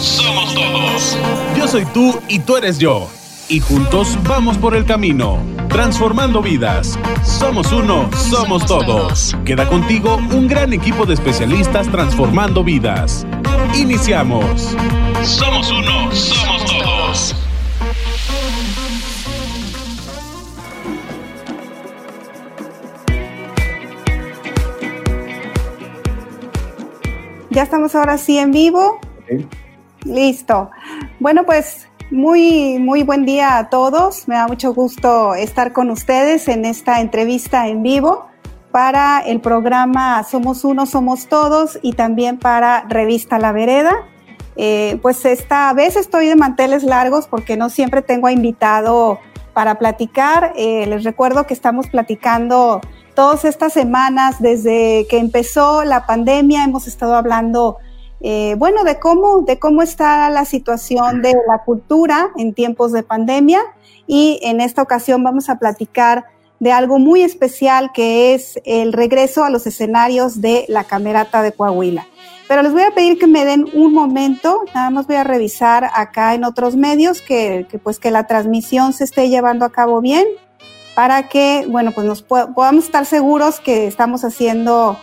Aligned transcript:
somos 0.00 0.54
todos. 0.54 1.18
Yo 1.56 1.68
soy 1.68 1.84
tú 1.86 2.18
y 2.28 2.38
tú 2.40 2.56
eres 2.56 2.78
yo. 2.78 3.08
Y 3.48 3.60
juntos 3.60 4.16
vamos 4.28 4.56
por 4.58 4.76
el 4.76 4.84
camino, 4.86 5.38
transformando 5.68 6.40
vidas. 6.40 6.98
Somos 7.24 7.72
uno, 7.72 8.08
somos 8.12 8.64
todos. 8.64 9.36
Queda 9.44 9.68
contigo 9.68 10.16
un 10.16 10.46
gran 10.46 10.72
equipo 10.72 11.04
de 11.04 11.14
especialistas 11.14 11.88
transformando 11.88 12.62
vidas. 12.62 13.26
Iniciamos. 13.74 14.76
Somos 15.24 15.70
uno, 15.70 16.12
somos 16.12 16.64
todos. 16.64 17.36
Ya 27.50 27.64
estamos 27.64 27.96
ahora 27.96 28.16
sí 28.16 28.38
en 28.38 28.52
vivo. 28.52 29.00
Listo. 30.04 30.70
Bueno, 31.18 31.44
pues 31.44 31.88
muy, 32.10 32.78
muy 32.78 33.02
buen 33.02 33.24
día 33.24 33.58
a 33.58 33.70
todos. 33.70 34.26
Me 34.28 34.34
da 34.36 34.46
mucho 34.46 34.74
gusto 34.74 35.34
estar 35.34 35.72
con 35.72 35.90
ustedes 35.90 36.48
en 36.48 36.64
esta 36.64 37.00
entrevista 37.00 37.68
en 37.68 37.82
vivo 37.82 38.26
para 38.70 39.20
el 39.20 39.40
programa 39.40 40.22
Somos 40.24 40.64
Uno, 40.64 40.86
Somos 40.86 41.26
Todos 41.26 41.78
y 41.82 41.92
también 41.92 42.38
para 42.38 42.84
Revista 42.88 43.38
La 43.38 43.52
Vereda. 43.52 44.06
Eh, 44.56 44.98
pues 45.02 45.24
esta 45.24 45.72
vez 45.72 45.96
estoy 45.96 46.26
de 46.26 46.36
manteles 46.36 46.82
largos 46.82 47.26
porque 47.26 47.56
no 47.56 47.70
siempre 47.70 48.02
tengo 48.02 48.28
invitado 48.28 49.18
para 49.52 49.78
platicar. 49.78 50.52
Eh, 50.56 50.86
les 50.86 51.04
recuerdo 51.04 51.46
que 51.46 51.54
estamos 51.54 51.88
platicando 51.88 52.80
todas 53.14 53.44
estas 53.44 53.72
semanas, 53.72 54.40
desde 54.40 55.06
que 55.08 55.18
empezó 55.18 55.84
la 55.84 56.06
pandemia, 56.06 56.64
hemos 56.64 56.86
estado 56.86 57.14
hablando, 57.14 57.78
eh, 58.20 58.54
bueno, 58.58 58.84
de 58.84 58.98
cómo, 58.98 59.42
de 59.42 59.58
cómo 59.58 59.82
está 59.82 60.28
la 60.30 60.44
situación 60.44 61.22
de 61.22 61.34
la 61.46 61.64
cultura 61.64 62.30
en 62.36 62.54
tiempos 62.54 62.92
de 62.92 63.02
pandemia. 63.02 63.60
Y 64.06 64.40
en 64.42 64.60
esta 64.60 64.82
ocasión 64.82 65.22
vamos 65.22 65.48
a 65.48 65.58
platicar 65.58 66.24
de 66.58 66.72
algo 66.72 66.98
muy 66.98 67.22
especial 67.22 67.90
que 67.92 68.34
es 68.34 68.60
el 68.64 68.92
regreso 68.92 69.44
a 69.44 69.50
los 69.50 69.66
escenarios 69.66 70.40
de 70.40 70.66
la 70.68 70.84
Camerata 70.84 71.42
de 71.42 71.52
Coahuila. 71.52 72.06
Pero 72.48 72.62
les 72.62 72.72
voy 72.72 72.82
a 72.82 72.90
pedir 72.90 73.18
que 73.18 73.26
me 73.26 73.44
den 73.44 73.66
un 73.72 73.94
momento, 73.94 74.62
nada 74.74 74.90
más 74.90 75.06
voy 75.06 75.16
a 75.16 75.24
revisar 75.24 75.88
acá 75.94 76.34
en 76.34 76.44
otros 76.44 76.76
medios 76.76 77.22
que, 77.22 77.66
que 77.70 77.78
pues 77.78 77.98
que 77.98 78.10
la 78.10 78.26
transmisión 78.26 78.92
se 78.92 79.04
esté 79.04 79.28
llevando 79.28 79.64
a 79.64 79.70
cabo 79.70 80.00
bien 80.00 80.26
para 80.94 81.28
que, 81.28 81.64
bueno, 81.68 81.92
pues 81.92 82.06
nos 82.06 82.22
podamos 82.22 82.84
estar 82.84 83.06
seguros 83.06 83.60
que 83.60 83.86
estamos 83.86 84.24
haciendo 84.24 84.98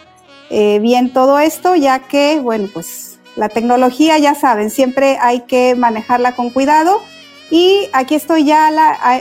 eh, 0.50 0.80
bien 0.80 1.12
todo 1.12 1.40
esto, 1.40 1.76
ya 1.76 2.00
que, 2.00 2.40
bueno, 2.40 2.68
pues 2.74 3.20
la 3.36 3.50
tecnología, 3.50 4.18
ya 4.18 4.36
saben, 4.36 4.70
siempre 4.70 5.18
hay 5.22 5.42
que 5.42 5.76
manejarla 5.76 6.36
con 6.36 6.50
cuidado. 6.50 7.02
Y 7.50 7.88
aquí 7.94 8.16
estoy 8.16 8.44
ya 8.44 8.70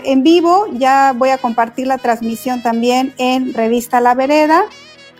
en 0.04 0.24
vivo, 0.24 0.66
ya 0.72 1.14
voy 1.16 1.28
a 1.28 1.38
compartir 1.38 1.86
la 1.86 1.98
transmisión 1.98 2.60
también 2.60 3.14
en 3.18 3.54
Revista 3.54 4.00
La 4.00 4.14
Vereda 4.14 4.64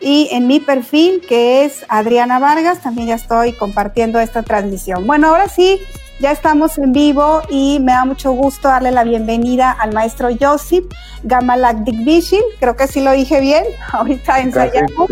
y 0.01 0.29
en 0.33 0.47
mi 0.49 0.59
perfil, 0.59 1.23
que 1.27 1.65
es 1.65 1.85
Adriana 1.89 2.39
Vargas, 2.39 2.83
también 2.83 3.09
ya 3.09 3.15
estoy 3.15 3.53
compartiendo 3.53 4.19
esta 4.19 4.43
transmisión. 4.43 5.07
Bueno, 5.07 5.29
ahora 5.29 5.49
sí, 5.49 5.81
ya 6.19 6.31
estamos 6.33 6.79
en 6.79 6.93
vivo 6.93 7.43
y 7.51 7.79
me 7.81 7.93
da 7.93 8.05
mucho 8.05 8.33
gusto 8.33 8.69
darle 8.69 8.91
la 8.91 9.05
bienvenida 9.05 9.71
al 9.71 9.93
maestro 9.93 10.29
Josip 10.39 10.91
Gamalak 11.25 11.79
Dikbishil. 11.79 12.43
Creo 12.59 12.77
que 12.77 12.87
sí 12.87 13.01
lo 13.03 13.13
dije 13.13 13.41
bien, 13.41 13.65
ahorita 13.93 14.41
ensayamos. 14.41 15.11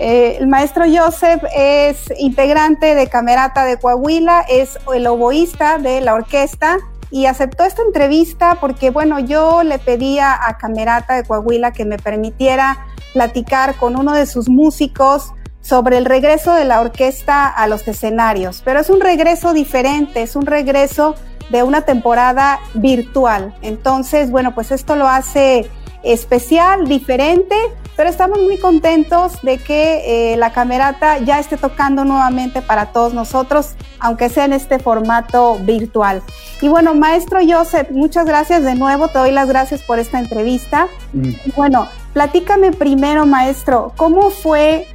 Eh, 0.00 0.36
el 0.38 0.46
maestro 0.46 0.84
Joseph 0.84 1.42
es 1.54 2.04
integrante 2.18 2.94
de 2.94 3.08
Camerata 3.08 3.64
de 3.64 3.78
Coahuila, 3.78 4.44
es 4.48 4.78
el 4.94 5.06
oboísta 5.06 5.78
de 5.78 6.00
la 6.00 6.14
orquesta 6.14 6.78
y 7.10 7.26
aceptó 7.26 7.64
esta 7.64 7.82
entrevista 7.82 8.58
porque, 8.60 8.90
bueno, 8.90 9.18
yo 9.18 9.62
le 9.62 9.78
pedía 9.78 10.38
a 10.46 10.58
Camerata 10.58 11.16
de 11.16 11.24
Coahuila 11.24 11.72
que 11.72 11.84
me 11.84 11.98
permitiera 11.98 12.86
platicar 13.12 13.74
con 13.76 13.98
uno 13.98 14.12
de 14.12 14.26
sus 14.26 14.48
músicos 14.48 15.32
sobre 15.68 15.98
el 15.98 16.06
regreso 16.06 16.54
de 16.54 16.64
la 16.64 16.80
orquesta 16.80 17.46
a 17.46 17.66
los 17.66 17.86
escenarios, 17.86 18.62
pero 18.64 18.80
es 18.80 18.88
un 18.88 19.02
regreso 19.02 19.52
diferente, 19.52 20.22
es 20.22 20.34
un 20.34 20.46
regreso 20.46 21.14
de 21.50 21.62
una 21.62 21.82
temporada 21.82 22.58
virtual. 22.72 23.54
Entonces, 23.60 24.30
bueno, 24.30 24.54
pues 24.54 24.70
esto 24.70 24.96
lo 24.96 25.06
hace 25.06 25.70
especial, 26.02 26.88
diferente, 26.88 27.54
pero 27.96 28.08
estamos 28.08 28.40
muy 28.40 28.56
contentos 28.56 29.42
de 29.42 29.58
que 29.58 30.32
eh, 30.32 30.36
la 30.38 30.52
camerata 30.52 31.18
ya 31.18 31.38
esté 31.38 31.58
tocando 31.58 32.02
nuevamente 32.04 32.62
para 32.62 32.86
todos 32.86 33.12
nosotros, 33.12 33.74
aunque 33.98 34.30
sea 34.30 34.46
en 34.46 34.54
este 34.54 34.78
formato 34.78 35.58
virtual. 35.60 36.22
Y 36.62 36.68
bueno, 36.68 36.94
maestro 36.94 37.40
Joseph, 37.46 37.90
muchas 37.90 38.24
gracias 38.24 38.62
de 38.62 38.74
nuevo, 38.74 39.08
te 39.08 39.18
doy 39.18 39.32
las 39.32 39.48
gracias 39.48 39.82
por 39.82 39.98
esta 39.98 40.18
entrevista. 40.18 40.86
Mm. 41.12 41.32
Bueno, 41.56 41.88
platícame 42.14 42.72
primero, 42.72 43.26
maestro, 43.26 43.92
¿cómo 43.96 44.30
fue 44.30 44.86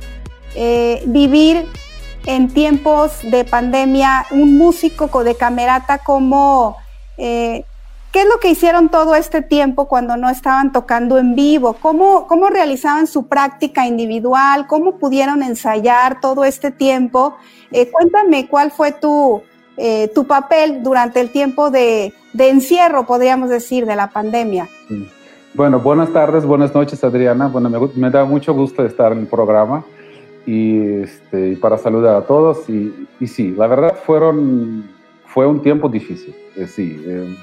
eh, 0.56 1.04
vivir 1.08 1.66
en 2.26 2.48
tiempos 2.48 3.20
de 3.24 3.44
pandemia, 3.44 4.26
un 4.32 4.58
músico 4.58 5.24
de 5.24 5.36
camerata 5.36 6.00
como... 6.00 6.78
Eh, 7.18 7.66
¿Qué 8.12 8.22
es 8.22 8.28
lo 8.28 8.40
que 8.40 8.52
hicieron 8.52 8.90
todo 8.90 9.16
este 9.16 9.42
tiempo 9.42 9.88
cuando 9.88 10.18
no 10.18 10.30
estaban 10.30 10.72
tocando 10.72 11.18
en 11.18 11.34
vivo? 11.34 11.74
¿Cómo, 11.82 12.28
¿Cómo 12.28 12.48
realizaban 12.50 13.08
su 13.08 13.26
práctica 13.26 13.88
individual? 13.88 14.68
¿Cómo 14.68 15.00
pudieron 15.00 15.42
ensayar 15.42 16.22
todo 16.22 16.46
este 16.46 16.70
tiempo? 16.70 17.36
Eh, 17.72 17.90
cuéntame 17.90 18.48
cuál 18.48 18.70
fue 18.70 18.92
tu, 18.92 19.42
tu 20.14 20.28
papel 20.28 20.84
durante 20.84 21.22
el 21.22 21.32
tiempo 21.32 21.72
de, 21.72 22.14
encierro, 22.38 23.08
podríamos 23.08 23.50
decir, 23.50 23.88
de 23.88 23.96
la 23.96 24.12
pandemia. 24.12 24.70
Bueno, 25.56 25.80
buenas 25.80 26.14
tardes, 26.14 26.46
buenas 26.46 26.72
noches, 26.76 27.04
Adriana. 27.04 27.48
Bueno, 27.48 27.68
me, 27.68 27.80
me 27.96 28.12
da 28.12 28.26
mucho 28.26 28.54
gusto 28.54 28.86
estar 28.86 29.12
en 29.12 29.22
el 29.22 29.28
programa 29.28 29.84
y, 30.46 31.02
este, 31.02 31.58
para 31.58 31.78
saludar 31.78 32.16
a 32.16 32.22
todos. 32.22 32.70
Y, 32.70 33.08
y, 33.20 33.28
sí, 33.28 33.52
la 33.52 33.68
verdad 33.68 33.96
fueron, 34.06 34.90
fue 35.26 35.46
un 35.46 35.62
tiempo 35.62 35.90
difícil. 35.90 36.36
Eh, 36.56 36.68
sí, 36.68 37.02
eh, 37.06 37.36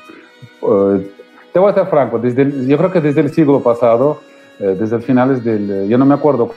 eh, 0.63 1.11
te 1.53 1.59
voy 1.59 1.71
a 1.71 1.75
ser 1.75 1.87
franco, 1.87 2.19
desde 2.19 2.67
yo 2.67 2.79
creo 2.79 2.93
que 2.93 3.01
desde 3.01 3.21
el 3.23 3.31
siglo 3.31 3.61
pasado, 3.61 4.21
desde 4.59 4.97
el 4.97 5.03
finales 5.03 5.43
del, 5.43 5.89
yo 5.89 5.97
no 5.97 6.05
me 6.05 6.15
acuerdo, 6.15 6.55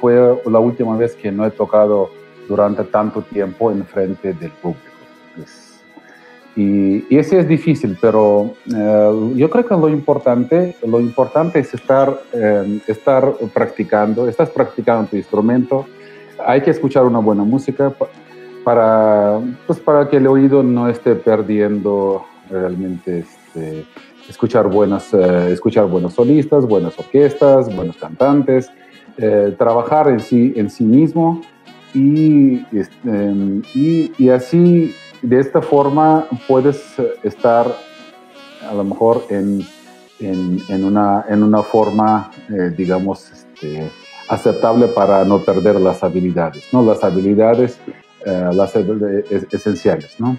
fue 0.00 0.42
la 0.44 0.58
última 0.58 0.96
vez 0.96 1.14
que 1.14 1.30
no 1.30 1.46
he 1.46 1.50
tocado 1.52 2.10
durante 2.48 2.82
tanto 2.84 3.22
tiempo 3.22 3.70
en 3.70 3.86
frente 3.86 4.32
del 4.34 4.50
público. 4.50 4.95
Y, 6.56 7.14
ese 7.14 7.38
es 7.38 7.46
difícil, 7.46 7.98
pero 8.00 8.54
eh, 8.74 9.32
yo 9.36 9.50
creo 9.50 9.66
que 9.66 9.76
lo 9.76 9.90
importante, 9.90 10.74
lo 10.86 11.00
importante 11.00 11.58
es 11.58 11.74
estar, 11.74 12.18
eh, 12.32 12.80
estar 12.86 13.34
practicando, 13.52 14.26
estás 14.26 14.48
practicando 14.48 15.10
tu 15.10 15.16
instrumento, 15.16 15.86
hay 16.44 16.62
que 16.62 16.70
escuchar 16.70 17.04
una 17.04 17.18
buena 17.18 17.44
música 17.44 17.92
para, 18.64 19.38
pues 19.66 19.78
para 19.80 20.08
que 20.08 20.16
el 20.16 20.26
oído 20.26 20.62
no 20.62 20.88
esté 20.88 21.14
perdiendo 21.14 22.24
realmente 22.48 23.18
este, 23.18 23.84
escuchar, 24.26 24.66
buenas, 24.68 25.12
eh, 25.12 25.52
escuchar 25.52 25.86
buenos 25.86 26.14
solistas, 26.14 26.66
buenas 26.66 26.98
orquestas, 26.98 27.74
buenos 27.74 27.98
cantantes, 27.98 28.70
trabajar 29.58 30.08
en 30.10 30.20
sí, 30.20 30.52
en 30.56 30.68
sí 30.68 30.84
mismo 30.84 31.40
y, 31.94 32.66
este, 32.76 33.32
y, 33.74 34.12
y 34.18 34.28
así 34.28 34.94
de 35.26 35.40
esta 35.40 35.60
forma 35.60 36.28
puedes 36.46 36.98
eh, 36.98 37.14
estar 37.24 37.66
a 38.62 38.74
lo 38.74 38.84
mejor 38.84 39.24
en, 39.28 39.60
en, 40.20 40.84
una, 40.84 41.24
en 41.28 41.42
una 41.42 41.62
forma, 41.62 42.30
eh, 42.48 42.72
digamos, 42.76 43.30
este, 43.30 43.90
aceptable 44.28 44.86
para 44.88 45.24
no 45.24 45.40
perder 45.40 45.80
las 45.80 46.02
habilidades, 46.02 46.68
¿no? 46.72 46.84
Las 46.84 47.02
habilidades, 47.02 47.78
eh, 48.24 48.50
las 48.52 48.74
esenciales, 48.76 50.18
¿no? 50.18 50.38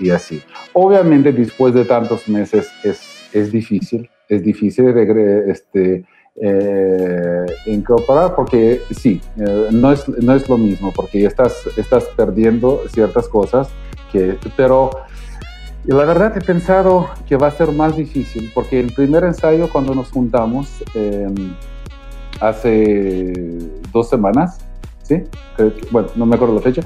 Y 0.00 0.10
así. 0.10 0.42
Obviamente 0.72 1.32
después 1.32 1.72
de 1.74 1.84
tantos 1.84 2.28
meses 2.28 2.68
es, 2.82 3.00
es 3.32 3.52
difícil, 3.52 4.10
es 4.28 4.42
difícil 4.42 4.88
este, 5.46 6.04
eh, 6.36 7.44
incorporar 7.66 8.34
porque 8.34 8.80
sí, 8.90 9.20
eh, 9.36 9.68
no, 9.70 9.92
es, 9.92 10.08
no 10.08 10.34
es 10.34 10.48
lo 10.48 10.56
mismo, 10.56 10.92
porque 10.92 11.24
estás, 11.26 11.66
estás 11.76 12.04
perdiendo 12.16 12.82
ciertas 12.88 13.28
cosas, 13.28 13.68
que, 14.10 14.38
pero 14.56 14.90
la 15.84 16.04
verdad 16.04 16.36
he 16.36 16.40
pensado 16.40 17.10
que 17.26 17.36
va 17.36 17.48
a 17.48 17.50
ser 17.50 17.72
más 17.72 17.96
difícil, 17.96 18.50
porque 18.54 18.80
el 18.80 18.92
primer 18.92 19.24
ensayo 19.24 19.68
cuando 19.70 19.94
nos 19.94 20.10
juntamos 20.10 20.82
em, 20.94 21.54
hace 22.40 23.32
dos 23.92 24.08
semanas, 24.08 24.60
¿sí? 25.02 25.24
bueno, 25.90 26.08
no 26.16 26.24
me 26.24 26.36
acuerdo 26.36 26.54
la 26.54 26.62
fecha, 26.62 26.82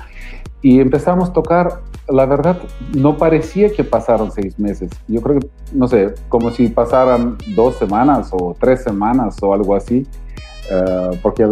y 0.61 0.81
empezamos 0.81 1.31
a 1.31 1.33
tocar, 1.33 1.81
la 2.09 2.27
verdad, 2.27 2.59
no 2.95 3.17
parecía 3.17 3.73
que 3.73 3.85
pasaron 3.85 4.31
seis 4.33 4.59
meses. 4.59 4.91
Yo 5.09 5.21
creo 5.21 5.41
que, 5.41 5.49
no 5.73 5.89
sé, 5.89 6.15
como 6.29 6.51
si 6.51 6.69
pasaran 6.69 7.37
dos 7.55 7.77
semanas 7.77 8.29
o 8.33 8.57
tres 8.59 8.83
semanas 8.83 9.37
o 9.43 9.53
algo 9.53 9.75
así, 9.75 10.07
eh, 10.71 11.19
porque 11.23 11.47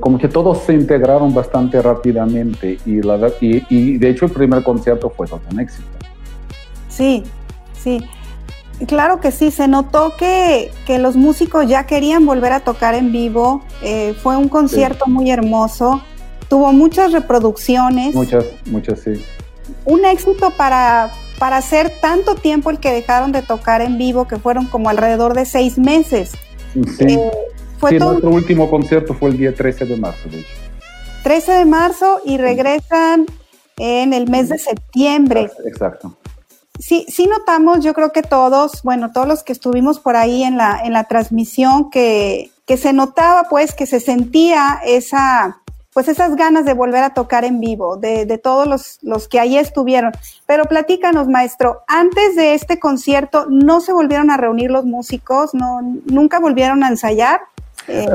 como 0.00 0.18
que 0.18 0.28
todos 0.28 0.58
se 0.58 0.74
integraron 0.74 1.32
bastante 1.32 1.80
rápidamente 1.80 2.78
y, 2.84 3.02
la, 3.02 3.30
y, 3.40 3.62
y 3.68 3.98
de 3.98 4.10
hecho 4.10 4.24
el 4.24 4.32
primer 4.32 4.62
concierto 4.62 5.10
fue 5.10 5.26
todo 5.26 5.40
un 5.52 5.60
éxito. 5.60 5.86
Sí, 6.88 7.22
sí. 7.78 8.04
Claro 8.86 9.20
que 9.20 9.30
sí, 9.30 9.50
se 9.50 9.68
notó 9.68 10.14
que, 10.18 10.70
que, 10.86 10.98
los 10.98 11.16
músicos 11.16 11.66
ya 11.66 11.86
querían 11.86 12.26
volver 12.26 12.52
a 12.52 12.60
tocar 12.60 12.94
en 12.94 13.10
vivo. 13.10 13.62
Eh, 13.82 14.14
fue 14.22 14.36
un 14.36 14.48
concierto 14.48 15.06
muy 15.06 15.30
hermoso, 15.30 16.02
tuvo 16.48 16.72
muchas 16.72 17.12
reproducciones. 17.12 18.14
Muchas, 18.14 18.44
muchas, 18.66 19.00
sí. 19.00 19.14
Un 19.84 20.04
éxito 20.04 20.50
para, 20.56 21.10
para 21.38 21.58
hacer 21.58 21.92
tanto 22.00 22.34
tiempo 22.34 22.70
el 22.70 22.78
que 22.78 22.92
dejaron 22.92 23.32
de 23.32 23.42
tocar 23.42 23.80
en 23.80 23.98
vivo, 23.98 24.26
que 24.26 24.36
fueron 24.36 24.66
como 24.66 24.88
alrededor 24.88 25.34
de 25.34 25.44
seis 25.44 25.78
meses. 25.78 26.32
Sí, 26.98 27.14
eh, 27.14 27.30
fue 27.78 27.90
sí 27.90 27.98
nuestro 27.98 28.30
último 28.30 28.70
concierto 28.70 29.14
fue 29.14 29.30
el 29.30 29.38
día 29.38 29.54
13 29.54 29.86
de 29.86 29.96
marzo, 29.96 30.28
de 30.28 30.40
hecho. 30.40 30.48
13 31.22 31.52
de 31.52 31.64
marzo 31.64 32.20
y 32.24 32.38
regresan 32.38 33.26
en 33.78 34.12
el 34.12 34.28
mes 34.28 34.48
de 34.48 34.58
septiembre. 34.58 35.50
Exacto 35.64 36.16
sí, 36.78 37.06
sí 37.08 37.26
notamos, 37.26 37.84
yo 37.84 37.94
creo 37.94 38.12
que 38.12 38.22
todos, 38.22 38.82
bueno, 38.82 39.12
todos 39.12 39.26
los 39.26 39.42
que 39.42 39.52
estuvimos 39.52 40.00
por 40.00 40.16
ahí 40.16 40.42
en 40.42 40.56
la, 40.56 40.80
en 40.84 40.92
la 40.92 41.04
transmisión, 41.04 41.90
que, 41.90 42.50
que 42.66 42.76
se 42.76 42.92
notaba 42.92 43.48
pues 43.48 43.74
que 43.74 43.86
se 43.86 44.00
sentía 44.00 44.80
esa, 44.84 45.62
pues 45.96 46.08
esas 46.08 46.36
ganas 46.36 46.66
de 46.66 46.74
volver 46.74 47.02
a 47.02 47.14
tocar 47.14 47.46
en 47.46 47.58
vivo, 47.58 47.96
de, 47.96 48.26
de 48.26 48.36
todos 48.36 48.66
los, 48.66 48.98
los, 49.00 49.28
que 49.28 49.40
ahí 49.40 49.56
estuvieron. 49.56 50.12
Pero 50.44 50.64
platícanos, 50.64 51.26
maestro, 51.26 51.84
antes 51.88 52.36
de 52.36 52.52
este 52.52 52.78
concierto, 52.78 53.46
¿no 53.48 53.80
se 53.80 53.94
volvieron 53.94 54.30
a 54.30 54.36
reunir 54.36 54.70
los 54.70 54.84
músicos? 54.84 55.54
¿No, 55.54 55.80
¿Nunca 56.04 56.38
volvieron 56.38 56.84
a 56.84 56.88
ensayar? 56.88 57.40
Eh, 57.88 58.06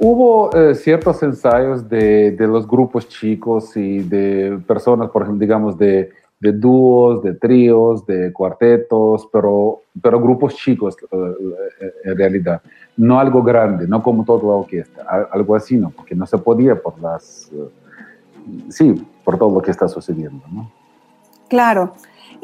hubo 0.00 0.54
eh, 0.54 0.74
ciertos 0.74 1.22
ensayos 1.22 1.88
de, 1.88 2.32
de, 2.32 2.46
los 2.46 2.68
grupos 2.68 3.08
chicos 3.08 3.74
y 3.74 4.00
de 4.00 4.60
personas, 4.66 5.08
por 5.08 5.22
ejemplo, 5.22 5.40
digamos, 5.40 5.78
de 5.78 6.12
de 6.42 6.50
dúos, 6.50 7.22
de 7.22 7.34
tríos, 7.34 8.04
de 8.04 8.32
cuartetos, 8.32 9.28
pero, 9.32 9.82
pero 10.02 10.20
grupos 10.20 10.56
chicos 10.56 10.96
eh, 11.00 11.92
en 12.02 12.16
realidad. 12.16 12.60
No 12.96 13.20
algo 13.20 13.44
grande, 13.44 13.86
no 13.86 14.02
como 14.02 14.24
toda 14.24 14.42
la 14.42 14.54
orquesta, 14.54 15.28
algo 15.30 15.54
así, 15.54 15.76
¿no? 15.76 15.90
Porque 15.90 16.16
no 16.16 16.26
se 16.26 16.36
podía 16.38 16.74
por 16.74 17.00
las... 17.00 17.48
Eh, 17.52 18.70
sí, 18.70 19.06
por 19.24 19.38
todo 19.38 19.54
lo 19.54 19.62
que 19.62 19.70
está 19.70 19.86
sucediendo, 19.86 20.44
¿no? 20.52 20.68
Claro. 21.48 21.94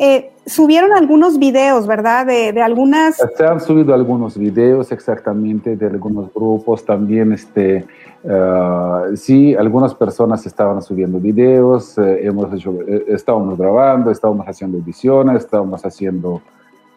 Eh, 0.00 0.30
subieron 0.46 0.92
algunos 0.92 1.40
videos, 1.40 1.88
¿verdad? 1.88 2.24
De, 2.24 2.62
algunas... 2.62 3.16
Se 3.36 3.44
han 3.44 3.60
subido 3.60 3.92
algunos 3.92 4.38
videos 4.38 4.92
exactamente 4.92 5.76
de 5.76 5.86
algunos 5.86 6.32
grupos. 6.32 6.84
También, 6.84 7.32
este, 7.32 7.84
uh, 8.22 9.16
sí, 9.16 9.56
algunas 9.56 9.96
personas 9.96 10.46
estaban 10.46 10.80
subiendo 10.82 11.18
videos. 11.18 11.98
Eh, 11.98 12.26
hemos 12.26 12.54
hecho, 12.54 12.78
eh, 12.86 13.06
estábamos 13.08 13.58
grabando, 13.58 14.12
estábamos 14.12 14.46
haciendo 14.46 14.78
ediciones, 14.78 15.42
estábamos 15.42 15.84
haciendo 15.84 16.40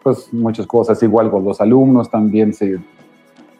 pues, 0.04 0.32
muchas 0.32 0.66
cosas. 0.68 1.02
Igual 1.02 1.28
con 1.28 1.44
los 1.44 1.60
alumnos 1.60 2.08
también 2.08 2.54
se 2.54 2.78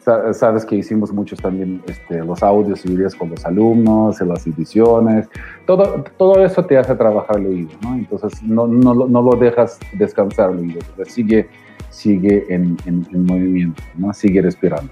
sabes 0.03 0.65
que 0.65 0.75
hicimos 0.75 1.11
muchos 1.11 1.39
también 1.39 1.81
este, 1.87 2.23
los 2.23 2.43
audios 2.43 2.85
y 2.85 2.89
videos 2.89 3.15
con 3.15 3.29
los 3.29 3.45
alumnos, 3.45 4.19
en 4.21 4.29
las 4.29 4.45
ediciones, 4.45 5.27
todo, 5.65 6.03
todo 6.17 6.43
eso 6.43 6.65
te 6.65 6.77
hace 6.77 6.95
trabajar 6.95 7.37
el 7.37 7.47
oído, 7.47 7.71
¿no? 7.81 7.95
Entonces 7.95 8.41
no, 8.43 8.67
no, 8.67 8.93
no 8.93 9.21
lo 9.21 9.35
dejas 9.35 9.79
descansar 9.93 10.51
el 10.51 10.59
oído, 10.59 10.81
sigue, 11.05 11.49
sigue 11.89 12.45
en, 12.49 12.77
en, 12.85 13.25
movimiento, 13.25 13.81
¿no? 13.95 14.13
Sigue 14.13 14.41
respirando. 14.41 14.91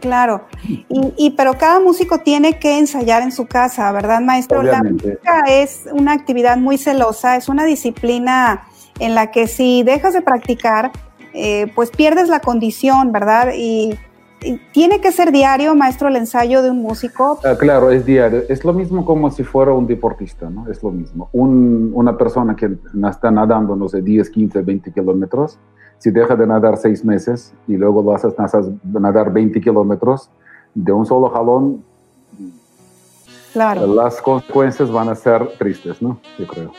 Claro, 0.00 0.42
y, 0.62 0.86
y, 1.16 1.30
pero 1.36 1.54
cada 1.54 1.80
músico 1.80 2.18
tiene 2.18 2.60
que 2.60 2.78
ensayar 2.78 3.22
en 3.22 3.32
su 3.32 3.46
casa, 3.46 3.90
¿verdad, 3.90 4.20
maestro? 4.20 4.60
Obviamente. 4.60 5.18
La 5.24 5.34
música 5.34 5.44
es 5.48 5.88
una 5.92 6.12
actividad 6.12 6.56
muy 6.56 6.78
celosa, 6.78 7.36
es 7.36 7.48
una 7.48 7.64
disciplina 7.64 8.62
en 9.00 9.16
la 9.16 9.32
que 9.32 9.48
si 9.48 9.82
dejas 9.82 10.14
de 10.14 10.22
practicar, 10.22 10.92
eh, 11.32 11.72
pues 11.74 11.90
pierdes 11.90 12.28
la 12.28 12.38
condición, 12.38 13.10
¿verdad? 13.10 13.52
Y 13.56 13.98
¿Tiene 14.72 15.00
que 15.00 15.12
ser 15.12 15.32
diario, 15.32 15.74
maestro, 15.74 16.08
el 16.08 16.16
ensayo 16.16 16.62
de 16.62 16.70
un 16.70 16.80
músico? 16.80 17.38
Ah, 17.44 17.56
claro, 17.58 17.90
es 17.90 18.06
diario. 18.06 18.42
Es 18.48 18.64
lo 18.64 18.72
mismo 18.72 19.04
como 19.04 19.30
si 19.30 19.44
fuera 19.44 19.72
un 19.72 19.86
deportista, 19.86 20.48
¿no? 20.48 20.66
Es 20.70 20.82
lo 20.82 20.90
mismo. 20.90 21.28
Un, 21.32 21.92
una 21.94 22.16
persona 22.16 22.56
que 22.56 22.78
está 23.08 23.30
nadando, 23.30 23.76
no 23.76 23.88
sé, 23.88 24.00
10, 24.00 24.30
15, 24.30 24.62
20 24.62 24.92
kilómetros, 24.92 25.58
si 25.98 26.10
deja 26.10 26.34
de 26.34 26.46
nadar 26.46 26.78
seis 26.78 27.04
meses 27.04 27.52
y 27.68 27.76
luego 27.76 28.02
lo 28.02 28.14
haces 28.14 28.34
nadar 28.84 29.32
20 29.32 29.60
kilómetros, 29.60 30.30
de 30.74 30.92
un 30.92 31.04
solo 31.04 31.28
jalón, 31.28 31.84
claro. 33.52 33.94
las 33.94 34.22
consecuencias 34.22 34.90
van 34.90 35.10
a 35.10 35.14
ser 35.14 35.46
tristes, 35.58 36.00
¿no? 36.00 36.18
Yo 36.38 36.46
creo. 36.46 36.72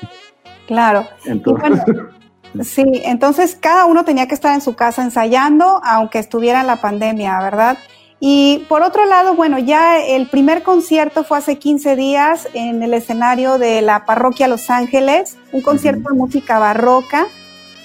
Claro. 0.65 1.03
Entonces... 1.25 1.83
Sí, 2.63 2.83
entonces 3.05 3.57
cada 3.59 3.85
uno 3.85 4.03
tenía 4.03 4.27
que 4.27 4.35
estar 4.35 4.53
en 4.53 4.61
su 4.61 4.75
casa 4.75 5.03
ensayando, 5.03 5.81
aunque 5.83 6.19
estuviera 6.19 6.61
en 6.61 6.67
la 6.67 6.81
pandemia, 6.81 7.39
¿verdad? 7.39 7.77
Y 8.19 8.65
por 8.69 8.83
otro 8.83 9.05
lado, 9.05 9.33
bueno, 9.33 9.57
ya 9.57 9.99
el 9.99 10.27
primer 10.27 10.61
concierto 10.61 11.23
fue 11.23 11.39
hace 11.39 11.57
15 11.57 11.95
días 11.95 12.47
en 12.53 12.83
el 12.83 12.93
escenario 12.93 13.57
de 13.57 13.81
la 13.81 14.05
parroquia 14.05 14.47
Los 14.47 14.69
Ángeles, 14.69 15.37
un 15.51 15.61
concierto 15.61 16.09
de 16.09 16.17
música 16.17 16.59
barroca. 16.59 17.25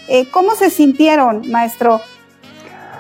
Eh, 0.09 0.29
¿Cómo 0.31 0.55
se 0.55 0.69
sintieron, 0.69 1.51
maestro? 1.51 2.03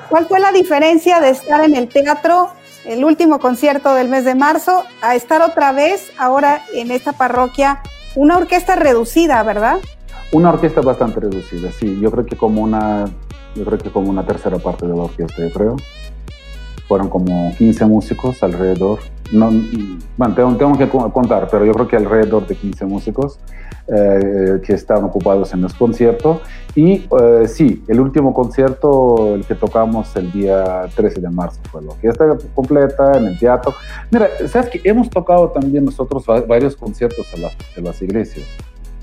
¿Cuál 0.08 0.26
fue 0.26 0.40
la 0.40 0.52
diferencia 0.52 1.20
de 1.20 1.30
estar 1.30 1.62
en 1.62 1.76
el 1.76 1.88
teatro, 1.88 2.52
el 2.86 3.04
último 3.04 3.38
concierto 3.38 3.92
del 3.92 4.08
mes 4.08 4.24
de 4.24 4.34
marzo, 4.34 4.84
a 5.02 5.14
estar 5.14 5.42
otra 5.42 5.72
vez 5.72 6.10
ahora 6.16 6.62
en 6.72 6.90
esta 6.90 7.12
parroquia, 7.12 7.82
una 8.14 8.38
orquesta 8.38 8.76
reducida, 8.76 9.42
¿verdad? 9.42 9.78
Una 10.32 10.50
orquesta 10.50 10.80
bastante 10.80 11.20
reducida, 11.20 11.70
sí. 11.70 11.98
Yo 12.00 12.10
creo 12.10 12.26
que 12.26 12.36
como 12.36 12.62
una, 12.62 13.04
yo 13.54 13.64
creo 13.64 13.78
que 13.78 13.90
como 13.90 14.10
una 14.10 14.24
tercera 14.24 14.58
parte 14.58 14.86
de 14.86 14.94
la 14.94 15.02
orquesta, 15.02 15.36
yo 15.38 15.52
creo. 15.52 15.76
Fueron 16.88 17.08
como 17.08 17.54
15 17.56 17.86
músicos 17.86 18.42
alrededor. 18.42 18.98
No, 19.32 19.50
bueno, 20.16 20.34
tengo, 20.56 20.78
que 20.78 20.88
contar, 20.88 21.48
pero 21.50 21.64
yo 21.64 21.72
creo 21.72 21.88
que 21.88 21.96
alrededor 21.96 22.46
de 22.46 22.54
15 22.54 22.86
músicos 22.86 23.40
eh, 23.88 24.60
que 24.64 24.72
estaban 24.72 25.04
ocupados 25.04 25.52
en 25.52 25.62
los 25.62 25.74
conciertos. 25.74 26.38
Y 26.74 27.06
eh, 27.20 27.48
sí, 27.48 27.82
el 27.88 28.00
último 28.00 28.34
concierto, 28.34 29.34
el 29.34 29.44
que 29.44 29.54
tocamos 29.54 30.14
el 30.16 30.30
día 30.32 30.86
13 30.94 31.20
de 31.20 31.30
marzo, 31.30 31.60
fue 31.70 31.82
la 31.82 31.92
orquesta 31.92 32.36
completa 32.54 33.16
en 33.16 33.26
el 33.26 33.38
teatro. 33.38 33.74
Mira, 34.10 34.28
sabes 34.48 34.70
que 34.70 34.80
hemos 34.84 35.08
tocado 35.08 35.50
también 35.50 35.84
nosotros 35.84 36.24
varios 36.46 36.76
conciertos 36.76 37.26
en, 37.34 37.44
en 37.76 37.84
las 37.84 38.02
iglesias 38.02 38.44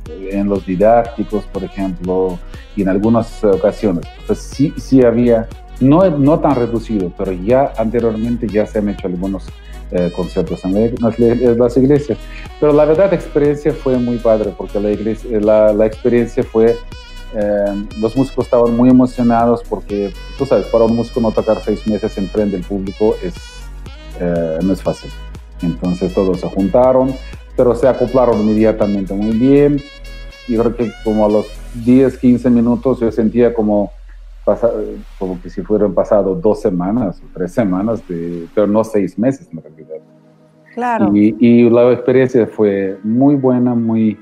en 0.10 0.48
los 0.48 0.66
didácticos, 0.66 1.46
por 1.46 1.64
ejemplo, 1.64 2.40
y 2.76 2.82
en 2.82 2.90
algunas 2.90 3.44
ocasiones. 3.44 4.06
Pues 4.28 4.40
sí, 4.40 4.74
sí 4.78 5.04
había, 5.04 5.48
no, 5.80 6.10
no 6.10 6.40
tan 6.40 6.56
reducido, 6.56 7.12
pero 7.18 7.32
ya 7.32 7.74
anteriormente 7.78 8.48
ya 8.48 8.66
se 8.66 8.80
han 8.80 8.90
hecho 8.90 9.08
algunos 9.08 9.48
eh, 9.92 10.12
conciertos 10.16 10.64
en 10.66 10.96
las, 11.58 11.78
iglesias. 11.78 12.18
Pero 12.60 12.74
la 12.74 12.86
verdad 12.86 13.10
la 13.12 13.16
experiencia 13.16 13.74
fue 13.74 13.98
muy 13.98 14.18
padre, 14.18 14.54
porque 14.58 14.80
la, 14.80 14.92
iglesia, 14.92 15.40
la, 15.40 15.72
la 15.72 15.86
experiencia 15.86 16.44
fue, 16.44 16.76
eh, 17.36 17.86
los 18.00 18.16
músicos 18.16 18.46
estaban 18.46 18.76
muy 18.76 18.90
emocionados 18.90 19.62
porque, 19.70 20.12
tú 20.38 20.46
sabes, 20.46 20.66
para 20.68 20.86
un 20.86 20.96
músico 20.96 21.22
no 21.22 21.32
tocar 21.32 21.62
seis 21.64 21.86
meses 21.88 22.18
en 22.18 22.28
frente 22.28 22.58
del 22.58 22.66
público 22.66 23.16
es, 23.22 23.36
eh, 24.20 24.60
no 24.64 24.74
es 24.74 24.82
fácil. 24.82 25.12
Entonces 25.62 26.14
todos 26.14 26.40
se 26.40 26.48
juntaron, 26.48 27.16
pero 27.56 27.76
se 27.76 27.88
acoplaron 27.88 28.42
inmediatamente 28.42 29.14
muy 29.14 29.38
bien. 29.38 29.80
Yo 30.48 30.62
creo 30.62 30.76
que 30.76 30.92
como 31.04 31.26
a 31.26 31.30
los 31.30 31.48
10, 31.86 32.18
15 32.18 32.50
minutos 32.50 33.00
yo 33.00 33.12
sentía 33.12 33.54
como, 33.54 33.92
como 35.18 35.42
que 35.42 35.50
si 35.50 35.62
fueran 35.62 35.94
pasado 35.94 36.36
dos 36.36 36.62
semanas 36.62 37.22
o 37.22 37.26
tres 37.34 37.54
semanas, 37.54 38.06
de, 38.08 38.48
pero 38.54 38.68
no 38.68 38.84
seis 38.84 39.18
meses 39.18 39.48
en 39.52 39.62
realidad. 39.62 39.98
Claro. 40.74 41.16
Y, 41.16 41.36
y 41.40 41.70
la 41.70 41.92
experiencia 41.92 42.48
fue 42.48 42.98
muy 43.04 43.36
buena, 43.36 43.76
muy 43.76 44.20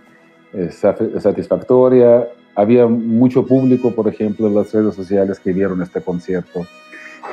eh, 0.54 0.70
satisfactoria. 0.72 2.28
Había 2.56 2.86
mucho 2.86 3.46
público, 3.46 3.92
por 3.92 4.08
ejemplo, 4.10 4.48
en 4.48 4.56
las 4.56 4.74
redes 4.74 4.94
sociales 4.96 5.40
que 5.40 5.54
vieron 5.54 5.82
este 5.82 6.02
concierto. 6.02 6.62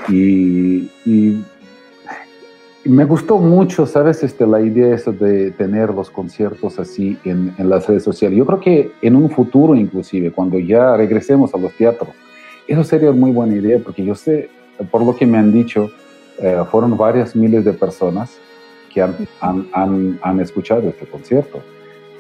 Y, 0.08 0.88
y 1.04 1.44
me 2.88 3.04
gustó 3.04 3.38
mucho, 3.38 3.87
¿sabes? 3.87 4.23
Este, 4.23 4.47
la 4.47 4.62
idea 4.62 4.95
eso 4.95 5.12
de 5.12 5.50
tener 5.50 5.90
los 5.90 6.11
conciertos 6.11 6.78
así 6.78 7.18
en, 7.25 7.54
en, 7.59 7.68
las 7.68 7.87
redes 7.87 8.02
sociales. 8.02 8.38
Yo 8.38 8.47
creo 8.47 8.61
que 8.61 8.92
en 9.02 9.14
un 9.14 9.30
futuro, 9.30 9.75
inclusive, 9.75 10.33
cuando 10.33 10.59
ya 10.59 10.97
regresemos 10.97 11.54
a 11.54 11.59
los 11.59 11.73
teatros, 11.75 12.11
eso 12.66 12.83
sería 12.85 13.12
muy 13.12 13.30
buena 13.30 13.54
idea, 13.54 13.78
porque 13.78 14.02
yo 14.04 14.14
sé, 14.14 14.49
por 14.90 15.02
lo 15.02 15.14
que 15.14 15.26
me 15.26 15.37
han 15.37 15.52
dicho, 15.52 15.90
eh, 16.38 16.62
fueron 16.71 16.97
varias 16.97 17.37
miles 17.37 17.64
de 17.64 17.75
personas 17.75 18.38
que 18.92 19.02
han, 19.02 19.14
han, 19.40 20.18
han, 20.23 20.40
escuchado 20.40 20.88
este 20.88 21.07
concierto. 21.07 21.61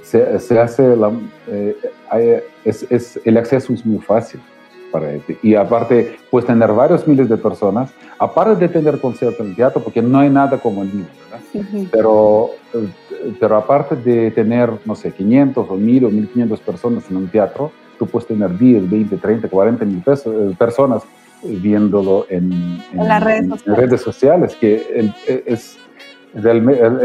Se, 0.02 0.38
se 0.38 0.58
hace, 0.58 0.96
la, 0.96 1.10
eh, 1.48 2.44
es, 2.64 2.86
es, 2.90 3.18
el 3.24 3.38
acceso 3.38 3.72
es 3.72 3.86
muy 3.86 4.00
fácil. 4.00 4.40
Para 4.90 5.12
este. 5.12 5.38
Y 5.42 5.54
aparte, 5.54 6.16
pues 6.30 6.44
tener 6.46 6.72
varios 6.72 7.06
miles 7.06 7.28
de 7.28 7.36
personas, 7.36 7.90
aparte 8.18 8.56
de 8.56 8.68
tener 8.68 9.00
conciertos 9.00 9.40
en 9.40 9.48
el 9.48 9.56
teatro, 9.56 9.82
porque 9.82 10.02
no 10.02 10.18
hay 10.18 10.30
nada 10.30 10.58
como 10.58 10.82
el 10.82 10.88
vivo, 10.88 11.08
¿verdad? 11.30 11.88
pero, 11.90 12.50
pero 13.40 13.56
aparte 13.56 13.96
de 13.96 14.30
tener, 14.30 14.70
no 14.84 14.94
sé, 14.94 15.12
500 15.12 15.66
o 15.68 15.74
1000 15.76 16.04
o 16.04 16.10
1500 16.10 16.60
personas 16.60 17.04
en 17.10 17.16
un 17.16 17.28
teatro, 17.28 17.72
tú 17.98 18.06
puedes 18.06 18.26
tener 18.28 18.56
10, 18.56 18.88
20, 18.88 19.16
30, 19.16 19.48
40 19.48 19.84
mil 19.84 20.02
personas 20.56 21.02
viéndolo 21.42 22.26
en, 22.28 22.82
las 22.94 23.22
redes, 23.22 24.00
sociales. 24.00 24.56
que 24.56 25.12
es, 25.26 25.78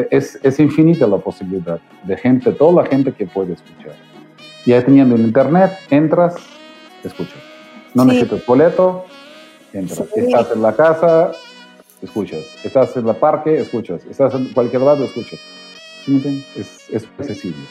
es, 0.10 0.40
es, 0.42 0.60
infinita 0.60 1.08
la 1.08 1.18
posibilidad 1.18 1.80
de 2.04 2.18
gente, 2.18 2.52
toda 2.52 2.84
la 2.84 2.90
gente 2.90 3.12
que 3.12 3.26
puede 3.26 3.54
escuchar. 3.54 3.94
Ya 4.66 4.84
teniendo 4.84 5.16
el 5.16 5.22
internet, 5.22 5.72
entras, 5.90 6.36
escuchas. 7.04 7.43
No 7.94 8.06
necesitas 8.06 8.46
boleto, 8.46 9.06
entras. 9.72 10.04
Estás 10.16 10.52
en 10.52 10.62
la 10.62 10.76
casa, 10.76 11.32
escuchas. 12.02 12.42
Estás 12.64 12.96
en 12.98 13.08
el 13.08 13.16
parque, 13.16 13.60
escuchas. 13.60 14.04
Estás 14.06 14.34
en 14.34 14.54
cualquier 14.54 14.82
lado, 14.82 15.04
escuchas. 15.06 15.40
Es, 16.56 16.90
es 16.90 17.08
accesible. 17.18 17.64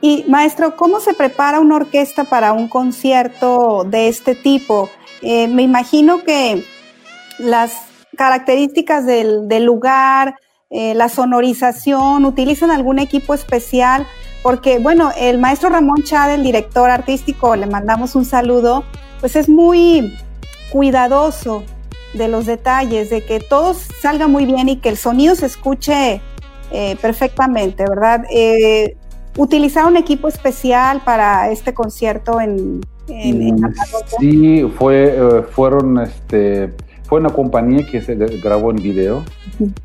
Y 0.00 0.24
maestro, 0.28 0.76
¿cómo 0.76 1.00
se 1.00 1.14
prepara 1.14 1.60
una 1.60 1.76
orquesta 1.76 2.24
para 2.24 2.52
un 2.52 2.68
concierto 2.68 3.84
de 3.84 4.08
este 4.08 4.34
tipo? 4.34 4.90
Eh, 5.22 5.48
me 5.48 5.62
imagino 5.62 6.22
que 6.22 6.64
las 7.38 7.82
características 8.16 9.06
del, 9.06 9.64
lugar, 9.64 10.36
eh, 10.70 10.94
la 10.94 11.08
sonorización, 11.08 12.24
utilizan 12.24 12.70
algún 12.70 12.98
equipo 12.98 13.34
especial, 13.34 14.06
porque 14.46 14.78
bueno, 14.78 15.10
el 15.18 15.38
maestro 15.38 15.70
Ramón 15.70 16.04
Chad, 16.04 16.32
el 16.32 16.44
director 16.44 16.88
artístico, 16.88 17.56
le 17.56 17.66
mandamos 17.66 18.14
un 18.14 18.24
saludo, 18.24 18.84
pues 19.18 19.34
es 19.34 19.48
muy 19.48 20.16
cuidadoso 20.70 21.64
de 22.14 22.28
los 22.28 22.46
detalles, 22.46 23.10
de 23.10 23.24
que 23.24 23.40
todo 23.40 23.74
salga 23.74 24.28
muy 24.28 24.46
bien 24.46 24.68
y 24.68 24.76
que 24.76 24.88
el 24.88 24.98
sonido 24.98 25.34
se 25.34 25.46
escuche 25.46 26.20
eh, 26.70 26.96
perfectamente, 27.02 27.86
¿verdad? 27.88 28.24
utilizar 29.36 29.84
un 29.84 29.96
equipo 29.96 30.28
especial 30.28 31.02
para 31.04 31.50
este 31.50 31.74
concierto 31.74 32.40
en, 32.40 32.82
en, 33.08 33.56
mm, 33.56 33.74
Sí, 34.20 34.72
fue, 34.78 35.08
eh, 35.08 35.42
fueron, 35.42 35.98
este, 35.98 36.72
fue 37.06 37.20
una 37.20 37.30
compañía 37.30 37.86
que 37.86 38.00
se 38.02 38.14
grabó 38.14 38.70
en 38.70 38.76
video 38.76 39.22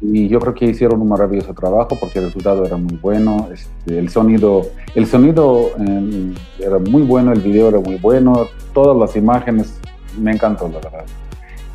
y 0.01 0.27
yo 0.27 0.39
creo 0.39 0.53
que 0.53 0.65
hicieron 0.65 1.01
un 1.01 1.09
maravilloso 1.09 1.53
trabajo 1.53 1.95
porque 1.99 2.19
el 2.19 2.25
resultado 2.25 2.65
era 2.65 2.77
muy 2.77 2.97
bueno, 2.97 3.47
este, 3.53 3.99
el 3.99 4.09
sonido, 4.09 4.67
el 4.95 5.05
sonido 5.05 5.71
em, 5.77 6.33
era 6.59 6.79
muy 6.79 7.03
bueno, 7.03 7.31
el 7.31 7.41
video 7.41 7.69
era 7.69 7.79
muy 7.79 7.95
bueno, 7.95 8.47
todas 8.73 8.97
las 8.97 9.15
imágenes 9.15 9.79
me 10.19 10.31
encantó 10.31 10.67
la 10.67 10.79
verdad. 10.79 11.05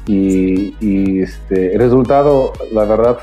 Y, 0.07 0.75
y 0.81 1.21
este, 1.23 1.75
el 1.75 1.81
resultado, 1.81 2.53
la 2.73 2.85
verdad, 2.85 3.19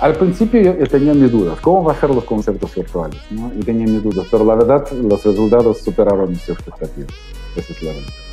al 0.00 0.14
principio 0.14 0.60
yo, 0.60 0.86
tenía 0.86 1.14
mis 1.14 1.30
dudas, 1.30 1.60
¿cómo 1.60 1.84
va 1.84 1.92
a 1.92 2.00
ser 2.00 2.10
los 2.10 2.24
conciertos 2.24 2.74
virtuales? 2.74 3.20
¿no? 3.30 3.52
Y 3.56 3.60
tenía 3.60 3.86
mis 3.86 4.02
dudas, 4.02 4.26
pero 4.30 4.44
la 4.44 4.54
verdad 4.54 4.90
los 4.92 5.24
resultados 5.24 5.78
superaron 5.78 6.30
mis 6.30 6.48
expectativas. 6.48 7.14
Esa 7.56 7.72
es 7.72 7.82
la 7.82 7.92
verdad. 7.92 8.27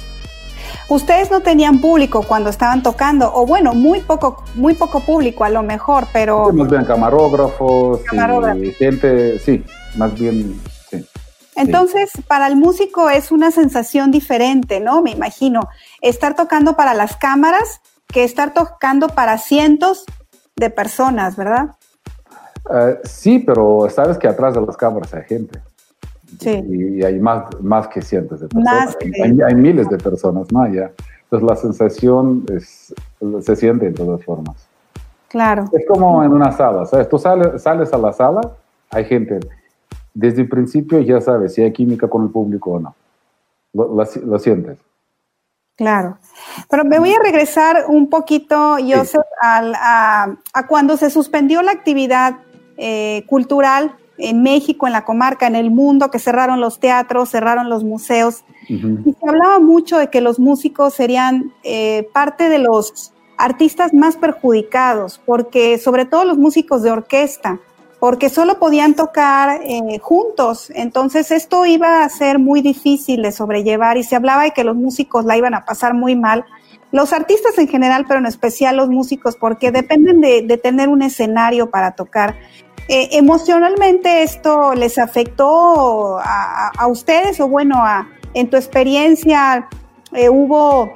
Ustedes 0.90 1.32
no 1.32 1.42
tenían 1.42 1.80
público 1.80 2.24
cuando 2.24 2.50
estaban 2.50 2.84
tocando, 2.84 3.32
o 3.34 3.46
bueno, 3.46 3.74
muy 3.74 4.02
poco, 4.02 4.44
muy 4.56 4.74
poco 4.74 5.00
público 5.00 5.44
a 5.44 5.50
lo 5.50 5.64
mejor, 5.64 6.08
pero... 6.14 6.52
Más 6.52 6.70
bien 6.70 6.86
camarógrafos, 6.86 8.02
y 8.62 8.72
gente, 8.72 9.40
sí, 9.40 9.64
más 9.96 10.14
bien, 10.14 10.60
sí. 10.90 11.06
Entonces, 11.56 12.12
para 12.28 12.48
el 12.48 12.56
músico 12.56 13.10
es 13.10 13.32
una 13.32 13.52
sensación 13.52 14.12
diferente, 14.12 14.80
¿no? 14.80 15.02
Me 15.02 15.12
imagino, 15.12 15.62
estar 16.02 16.36
tocando 16.36 16.76
para 16.76 16.94
las 16.94 17.18
cámaras 17.18 17.82
que 18.08 18.24
estar 18.24 18.54
tocando 18.54 19.10
para 19.10 19.38
cientos 19.38 20.06
de 20.56 20.70
personas, 20.70 21.36
¿verdad? 21.36 21.76
Eh, 22.74 23.00
sí, 23.04 23.40
pero 23.40 23.88
sabes 23.90 24.18
que 24.18 24.28
atrás 24.28 24.56
de 24.56 24.62
las 24.62 24.78
cámaras 24.78 25.14
hay 25.14 25.24
gente. 25.24 25.62
Sí. 26.40 26.64
Y, 26.70 27.04
hay 27.04 27.20
más, 27.20 27.46
más 27.62 27.88
que 27.88 28.02
cientos 28.02 28.40
de 28.42 28.48
personas. 28.48 28.98
Hay, 29.48 29.56
miles 29.56 29.90
de 29.90 29.98
personas, 29.98 30.52
¿no? 30.52 30.68
Ya. 30.68 30.92
Entonces 31.24 31.50
la 31.50 31.56
sensación 31.56 32.46
es, 32.54 32.94
se 33.42 33.56
siente 33.56 33.86
de 33.86 33.92
todas 33.94 34.24
formas. 34.24 34.68
Claro. 35.30 35.66
Es 35.74 35.86
como 35.88 36.24
en 36.24 36.32
una 36.32 36.52
sala, 36.52 36.86
¿sabes? 36.86 37.10
Tú 37.10 37.18
sales, 37.18 37.62
sales 37.62 37.92
a 37.94 37.98
la 37.98 38.14
sala, 38.14 38.42
hay 38.92 39.06
gente. 39.06 39.40
Desde 40.14 40.42
el 40.42 40.50
principio 40.50 41.00
ya 41.00 41.20
sabes 41.20 41.54
si 41.54 41.62
hay 41.62 41.74
química 41.74 42.08
con 42.08 42.24
el 42.24 42.30
público 42.30 42.72
o 42.72 42.80
no. 42.80 42.96
lo 43.74 44.40
sientes. 44.40 44.78
Claro. 45.76 46.18
Pero 46.70 46.86
me 46.86 47.00
voy 47.00 47.14
a 47.14 47.20
regresar 47.20 47.86
un 47.90 48.10
poquito, 48.10 48.78
Joseph, 48.80 49.26
a, 49.42 50.38
cuando 50.68 50.96
se 50.96 51.10
suspendió 51.10 51.62
la 51.62 51.72
actividad 51.72 52.38
eh, 52.78 53.26
cultural 53.28 53.96
en 54.18 54.44
México, 54.44 54.88
en 54.88 54.94
la 54.94 55.06
comarca, 55.06 55.48
en 55.48 55.56
el 55.56 55.72
mundo, 55.72 56.12
que 56.12 56.20
cerraron 56.20 56.62
los 56.62 56.80
teatros, 56.80 57.30
cerraron 57.30 57.70
los 57.70 57.84
museos. 57.84 58.44
Y 58.68 59.14
se 59.14 59.30
hablaba 59.30 59.60
mucho 59.60 59.98
de 59.98 60.10
que 60.10 60.22
los 60.22 60.40
músicos 60.40 60.94
serían 60.94 61.54
eh, 61.64 62.08
parte 62.14 62.50
de 62.50 62.60
los 62.60 63.14
artistas 63.38 63.94
más 63.94 64.16
perjudicados, 64.16 65.22
porque 65.26 65.78
sobre 65.78 66.06
todo 66.06 66.26
los 66.26 66.38
músicos 66.38 66.82
de 66.82 66.92
orquesta, 66.92 67.60
porque 68.00 68.30
solo 68.30 68.60
podían 68.60 68.94
tocar 68.94 69.62
eh, 69.64 70.00
juntos. 70.00 70.72
Entonces 70.76 71.32
esto 71.32 71.66
iba 71.66 72.04
a 72.04 72.10
ser 72.10 72.40
muy 72.40 72.62
difícil 72.62 73.22
de 73.22 73.32
sobrellevar 73.32 73.98
y 73.98 74.04
se 74.04 74.16
hablaba 74.16 74.44
de 74.44 74.52
que 74.52 74.64
los 74.64 74.76
músicos 74.76 75.26
la 75.26 75.38
iban 75.38 75.54
a 75.54 75.66
pasar 75.66 75.94
muy 75.94 76.16
mal. 76.16 76.46
Los 76.92 77.14
artistas 77.14 77.58
en 77.58 77.68
general, 77.68 78.06
pero 78.08 78.20
en 78.20 78.26
especial 78.26 78.78
los 78.78 78.90
músicos, 78.90 79.36
porque 79.36 79.72
dependen 79.72 80.22
de, 80.22 80.60
tener 80.62 80.88
un 80.88 81.02
escenario 81.02 81.70
para 81.70 81.92
tocar. 81.92 82.36
Eh, 82.88 83.10
emocionalmente 83.14 84.22
esto 84.22 84.76
les 84.76 84.98
afectó 84.98 86.20
a, 86.20 86.88
ustedes 86.88 87.40
o 87.40 87.48
bueno, 87.48 87.84
en 88.34 88.50
tu 88.50 88.58
experiencia 88.58 89.68
eh, 90.14 90.30
hubo 90.30 90.94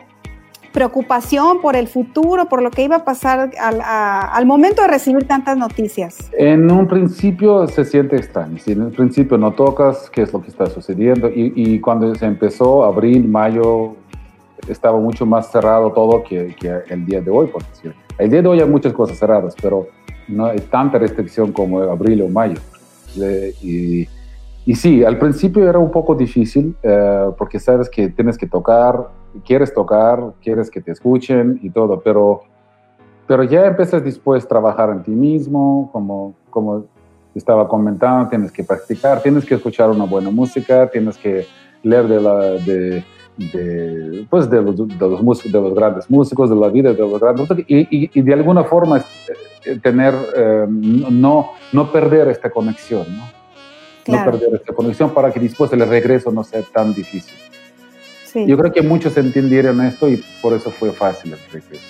preocupación 0.72 1.62
por 1.62 1.75
el 1.75 1.88
futuro, 1.88 2.46
por 2.46 2.62
lo 2.62 2.72
que 2.72 2.84
iba 2.84 2.98
a 2.98 3.05
pasar 3.05 3.51
al, 3.60 4.46
momento 4.46 4.81
de 4.84 4.88
recibir 4.88 5.27
tantas 5.27 5.58
noticias? 5.58 6.29
En 6.38 6.72
un 6.72 6.88
principio 6.88 7.67
se 7.67 7.86
siente 7.86 8.15
extraño. 8.15 8.58
En 8.65 8.84
el 8.84 8.91
principio 8.91 9.38
no 9.38 9.51
tocas, 9.53 10.10
¿qué 10.10 10.24
es 10.24 10.34
lo 10.34 10.41
que 10.41 10.50
está 10.50 10.67
sucediendo? 10.67 11.29
Y, 11.34 11.79
cuando 11.79 12.13
se 12.15 12.25
empezó, 12.25 12.84
abril, 12.84 13.27
mayo, 13.27 13.96
estaba 14.67 15.00
mucho 15.00 15.25
más 15.25 15.51
cerrado 15.51 15.91
todo 15.91 16.24
que, 16.24 16.55
el 16.89 17.05
día 17.05 17.22
de 17.22 17.31
hoy, 17.31 17.48
por 17.48 17.65
decir. 17.67 17.96
El 18.17 18.29
día 18.29 18.41
de 18.41 18.48
hoy 18.48 18.60
hay 18.60 18.69
muchas 18.69 18.93
cosas 18.93 19.17
cerradas, 19.17 19.55
pero 19.62 19.88
no 20.29 20.45
hay 20.45 20.59
tanta 20.59 20.98
restricción 20.98 21.51
como 21.51 21.79
abril 21.81 22.21
o 22.21 22.29
mayo. 22.29 22.59
Y, 23.62 24.07
sí, 24.75 25.03
al 25.03 25.17
principio 25.17 25.67
era 25.67 25.79
un 25.79 25.91
poco 25.91 26.13
difícil 26.13 26.75
eh, 26.83 27.25
porque 27.38 27.59
sabes 27.59 27.89
que 27.89 28.09
tienes 28.09 28.38
que 28.38 28.48
tocar, 28.48 29.07
quieres 29.45 29.74
tocar, 29.74 30.33
quieres 30.41 30.69
que 30.69 30.79
te 30.79 30.91
escuchen 30.91 31.59
y 31.63 31.71
todo, 31.71 32.00
pero, 32.01 32.43
pero 33.27 33.43
ya 33.43 33.65
empiezas 33.65 34.03
después 34.03 34.45
a 34.45 34.48
trabajar 34.48 34.91
en 34.91 35.03
ti 35.03 35.12
mismo, 35.12 35.89
como, 35.91 36.36
como 36.51 36.86
estaba 37.33 37.67
comentando, 37.67 38.29
tienes 38.29 38.51
que 38.51 38.63
practicar, 38.63 39.21
tienes 39.21 39.45
que 39.45 39.55
escuchar 39.55 39.89
una 39.89 40.05
buena 40.05 40.29
música, 40.29 40.88
tienes 40.88 41.17
que 41.17 41.45
leer 41.81 42.07
de, 42.07 43.03
de, 43.38 44.27
pues 44.29 44.50
de, 44.50 44.62
los, 44.62 44.75
de, 44.75 45.62
los 45.62 45.74
grandes 45.74 46.09
músicos, 46.09 46.50
de 46.50 46.55
la 46.55 46.67
vida 46.67 46.93
de 46.93 47.00
los 47.00 47.19
grandes 47.19 47.48
y, 47.67 48.21
de 48.21 48.33
alguna 48.33 48.63
forma 48.63 49.01
tener, 49.82 50.13
eh, 50.36 50.66
no, 50.68 51.51
no 51.72 51.92
perder 51.92 52.28
esta 52.30 52.50
conexión, 52.50 53.06
¿no? 53.16 53.39
no 54.08 54.25
perder 54.25 54.56
esta 54.56 54.74
conexión 54.74 55.13
para 55.13 55.32
que 55.32 55.39
después 55.39 55.72
el 55.74 55.88
regreso 55.88 56.32
no 56.32 56.44
sea 56.44 56.62
tan 56.62 56.94
difícil. 56.94 57.36
Yo 58.34 58.58
creo 58.58 58.72
que 58.72 58.82
muchos 58.82 59.18
entendieron 59.18 59.82
esto 59.82 60.08
y 60.08 60.24
por 60.42 60.54
eso 60.54 60.70
fue 60.70 60.92
fácil 60.92 61.34
el 61.34 61.39
regreso. 61.51 61.84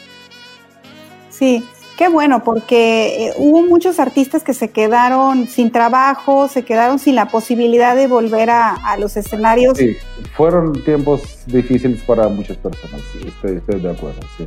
Sí, 1.29 1.65
qué 1.97 2.07
bueno, 2.07 2.43
porque 2.45 3.27
eh, 3.27 3.33
hubo 3.37 3.61
muchos 3.61 3.99
artistas 3.99 4.43
que 4.43 4.53
se 4.53 4.69
quedaron 4.69 5.47
sin 5.47 5.69
trabajo, 5.71 6.47
se 6.47 6.63
quedaron 6.63 6.97
sin 6.97 7.15
la 7.15 7.27
posibilidad 7.27 7.95
de 7.95 8.07
volver 8.07 8.49
a, 8.49 8.73
a 8.73 8.97
los 8.97 9.17
escenarios. 9.17 9.77
Sí, 9.77 9.97
fueron 10.35 10.81
tiempos 10.83 11.43
difíciles 11.45 12.01
para 12.03 12.29
muchas 12.29 12.57
personas, 12.57 13.01
estoy, 13.25 13.57
estoy 13.57 13.81
de 13.81 13.91
acuerdo, 13.91 14.21
sí. 14.37 14.45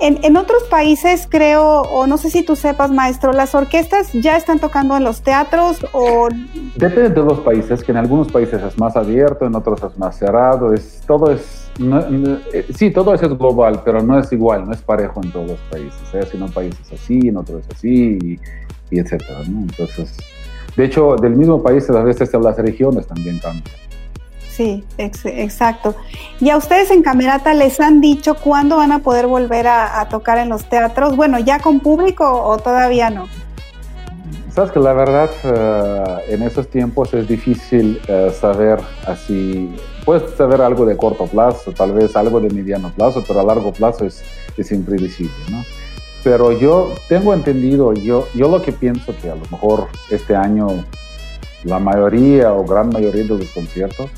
En, 0.00 0.36
otros 0.36 0.64
países, 0.64 1.26
creo, 1.30 1.82
o 1.82 2.06
no 2.06 2.18
sé 2.18 2.28
si 2.28 2.42
tú 2.42 2.56
sepas, 2.56 2.90
maestro, 2.90 3.32
¿las 3.32 3.54
orquestas 3.54 4.12
ya 4.12 4.36
están 4.36 4.58
tocando 4.58 4.96
en 4.96 5.04
los 5.04 5.22
teatros 5.22 5.86
o...? 5.92 6.28
Depende 6.74 7.10
de 7.10 7.22
los 7.22 7.40
países, 7.40 7.82
que 7.82 7.92
en 7.92 7.98
algunos 7.98 8.30
países 8.30 8.62
es 8.62 8.78
más 8.78 8.96
abierto, 8.96 9.46
en 9.46 9.54
otros 9.54 9.82
es 9.82 9.96
más 9.96 10.18
cerrado, 10.18 10.72
es, 10.72 11.00
todo 11.06 11.30
es... 11.30 11.70
Eh, 11.78 12.66
sí, 12.74 12.90
todo 12.90 13.14
eso 13.14 13.26
es 13.26 13.38
global, 13.38 13.82
pero 13.84 14.02
no 14.02 14.18
es 14.18 14.30
igual, 14.32 14.66
no 14.66 14.72
es 14.72 14.82
parejo 14.82 15.20
en 15.22 15.32
todos 15.32 15.50
los 15.50 15.60
países, 15.70 16.14
¿eh? 16.14 16.26
si 16.30 16.36
en 16.36 16.42
un 16.42 16.52
país 16.52 16.74
así, 16.92 17.28
en 17.28 17.36
otro 17.36 17.58
es 17.58 17.66
así, 17.74 18.38
y, 18.90 18.98
etcétera. 18.98 19.40
Entonces, 19.46 20.16
de 20.76 20.84
hecho, 20.84 21.16
del 21.16 21.34
mismo 21.34 21.62
país 21.62 21.88
a 21.88 22.02
veces 22.02 22.32
las 22.34 22.58
regiones 22.58 23.06
también 23.06 23.38
cambian. 23.38 23.64
Sí, 24.56 24.84
exacto. 24.98 25.96
¿Y 26.40 26.50
a 26.50 26.56
ustedes 26.56 26.92
en 26.92 27.02
Camerata 27.02 27.54
les 27.54 27.80
han 27.80 28.00
dicho 28.00 28.36
cuándo 28.36 28.76
van 28.76 28.92
a 28.92 29.00
poder 29.00 29.26
volver 29.26 29.66
a, 29.66 30.06
tocar 30.08 30.38
en 30.38 30.48
los 30.48 30.64
teatros? 30.66 31.16
Bueno, 31.16 31.40
¿ya 31.40 31.58
con 31.58 31.80
público 31.80 32.24
o 32.24 32.56
todavía 32.58 33.10
no? 33.10 33.26
Sabes 34.54 34.70
que 34.70 34.78
la 34.78 34.92
verdad 34.92 35.28
eh, 35.42 36.34
en 36.34 36.42
esos 36.44 36.68
tiempos 36.68 37.12
es 37.14 37.26
difícil 37.26 38.00
eh, 38.06 38.32
saber 38.40 38.78
así, 39.08 39.74
puedes 40.04 40.36
saber 40.36 40.60
algo 40.60 40.86
de 40.86 40.96
corto 40.96 41.26
plazo, 41.26 41.72
tal 41.72 41.90
vez 41.90 42.14
algo 42.14 42.38
de 42.38 42.48
mediano 42.50 42.92
plazo, 42.94 43.24
pero 43.26 43.40
a 43.40 43.42
largo 43.42 43.72
plazo 43.72 44.04
es, 44.04 44.22
es 44.56 44.70
impredecible, 44.70 45.34
¿no? 45.50 45.64
Pero 46.22 46.52
yo 46.52 46.94
tengo 47.08 47.34
entendido, 47.34 47.92
yo, 47.92 48.28
yo 48.34 48.48
lo 48.48 48.62
que 48.62 48.70
pienso 48.70 49.12
que 49.20 49.30
a 49.30 49.34
lo 49.34 49.42
mejor 49.50 49.88
este 50.10 50.36
año 50.36 50.68
la 51.64 51.80
mayoría 51.80 52.52
o 52.52 52.64
gran 52.64 52.90
mayoría 52.90 53.24
de 53.24 53.38
los 53.38 53.48
conciertos 53.48 54.10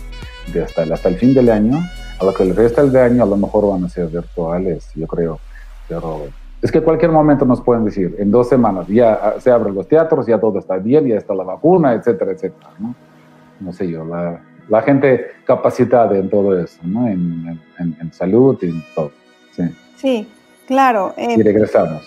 de 0.53 0.63
hasta, 0.63 0.83
el, 0.83 0.93
hasta 0.93 1.09
el 1.09 1.17
fin 1.17 1.35
del 1.35 1.51
año, 1.51 1.79
a 2.21 2.25
lo 2.25 2.35
que 2.35 2.43
el 2.43 2.55
resto 2.55 2.87
del 2.87 3.03
año 3.03 3.23
a 3.23 3.27
lo 3.27 3.37
mejor 3.37 3.71
van 3.71 3.85
a 3.85 3.89
ser 3.89 4.07
virtuales, 4.09 4.91
yo 4.95 5.07
creo. 5.07 5.39
Pero 5.89 6.27
es 6.63 6.73
que 6.73 6.81
cualquier 6.81 7.11
momento 7.11 7.45
nos 7.45 7.61
pueden 7.61 7.85
decir, 7.85 8.17
en 8.19 8.31
dos 8.31 8.49
semanas 8.49 8.87
ya 8.89 9.35
se 9.39 9.51
abren 9.51 9.75
los 9.75 9.87
teatros, 9.87 10.27
ya 10.27 10.39
todo 10.39 10.59
está 10.59 10.77
bien, 10.77 11.07
ya 11.07 11.17
está 11.17 11.35
la 11.35 11.45
vacuna, 11.45 11.93
etcétera, 11.93 12.33
etcétera. 12.33 12.71
No, 12.79 12.95
no 13.61 13.73
sé 13.73 13.89
yo, 13.89 14.05
la, 14.05 14.41
la, 14.69 14.83
gente 14.83 15.27
capacitada 15.45 16.17
en 16.17 16.29
todo 16.29 16.59
eso, 16.59 16.79
¿no? 16.83 17.07
En, 17.07 17.61
en, 17.79 17.97
en 18.01 18.13
salud 18.13 18.59
y 18.63 18.67
en 18.67 18.85
todo. 18.95 19.11
Sí, 19.53 19.63
sí 19.97 20.29
claro. 20.67 21.15
Eh, 21.17 21.37
y 21.39 21.43
regresamos. 21.43 22.03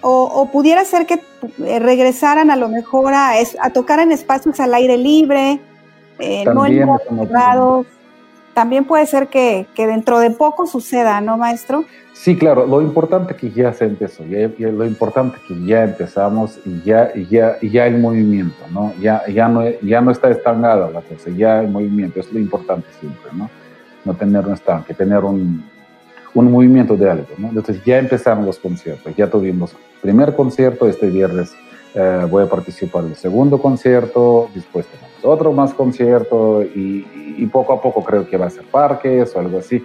O, 0.00 0.48
pudiera 0.52 0.84
ser 0.84 1.06
que 1.06 1.20
eh, 1.64 1.78
regresaran 1.80 2.50
a 2.50 2.56
lo 2.56 2.68
mejor 2.68 3.12
a, 3.14 3.32
a 3.60 3.70
tocar 3.70 3.98
en 3.98 4.12
espacios 4.12 4.60
al 4.60 4.72
aire 4.74 4.96
libre, 4.96 5.60
eh, 6.18 6.44
no 6.44 6.66
en 6.66 6.88
cerrados. 7.26 7.86
También 8.54 8.84
puede 8.84 9.06
ser 9.06 9.28
que, 9.28 9.66
que, 9.74 9.86
dentro 9.86 10.18
de 10.18 10.30
poco 10.30 10.66
suceda, 10.66 11.20
¿no, 11.20 11.36
maestro? 11.36 11.84
Sí, 12.12 12.36
claro. 12.36 12.66
Lo 12.66 12.82
importante 12.82 13.36
que 13.36 13.52
ya 13.52 13.72
se 13.72 13.84
empezó, 13.84 14.24
ya, 14.24 14.48
lo 14.58 14.84
importante 14.84 15.38
que 15.46 15.54
ya 15.64 15.84
empezamos 15.84 16.58
y 16.66 16.82
ya, 16.82 17.14
ya, 17.14 17.56
ya 17.62 17.86
el 17.86 17.98
movimiento, 17.98 18.56
¿no? 18.72 18.92
Ya, 19.00 19.22
ya, 19.28 19.46
no, 19.48 19.62
ya 19.82 20.00
no 20.00 20.10
está 20.10 20.28
estancada 20.30 20.90
la 20.90 21.00
cosa, 21.02 21.30
ya 21.30 21.60
el 21.60 21.68
movimiento 21.68 22.18
es 22.18 22.32
lo 22.32 22.40
importante 22.40 22.88
siempre, 22.98 23.30
¿no? 23.32 23.48
No 24.04 24.14
tener 24.14 24.44
un 24.44 24.54
estanque, 24.54 24.92
tener 24.94 25.22
un, 25.22 25.64
un 26.34 26.50
movimiento 26.50 26.96
de 26.96 27.08
algo, 27.08 27.28
¿no? 27.38 27.48
Entonces 27.50 27.80
ya 27.84 27.98
empezaron 27.98 28.44
los 28.44 28.58
conciertos, 28.58 29.14
ya 29.14 29.30
tuvimos 29.30 29.76
primer 30.02 30.34
concierto, 30.34 30.88
este 30.88 31.08
viernes 31.08 31.54
eh, 31.94 32.26
voy 32.28 32.44
a 32.44 32.46
participar 32.46 33.04
en 33.04 33.10
el 33.10 33.16
segundo 33.16 33.58
concierto, 33.58 34.50
después 34.54 34.86
tenemos 34.86 35.10
otro 35.22 35.52
más 35.52 35.74
concierto 35.74 36.62
y, 36.62 37.46
poco 37.52 37.72
a 37.72 37.80
poco 37.80 38.04
creo 38.04 38.28
que 38.28 38.36
va 38.36 38.46
a 38.46 38.50
ser 38.50 38.64
parques 38.64 39.34
o 39.34 39.40
algo 39.40 39.58
así. 39.58 39.84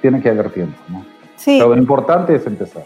Tiene 0.00 0.22
que 0.22 0.28
haber 0.28 0.50
tiempo, 0.50 0.78
¿no? 0.88 1.04
Sí. 1.36 1.56
Pero 1.58 1.74
lo 1.74 1.80
importante 1.80 2.34
es 2.34 2.46
empezar. 2.46 2.84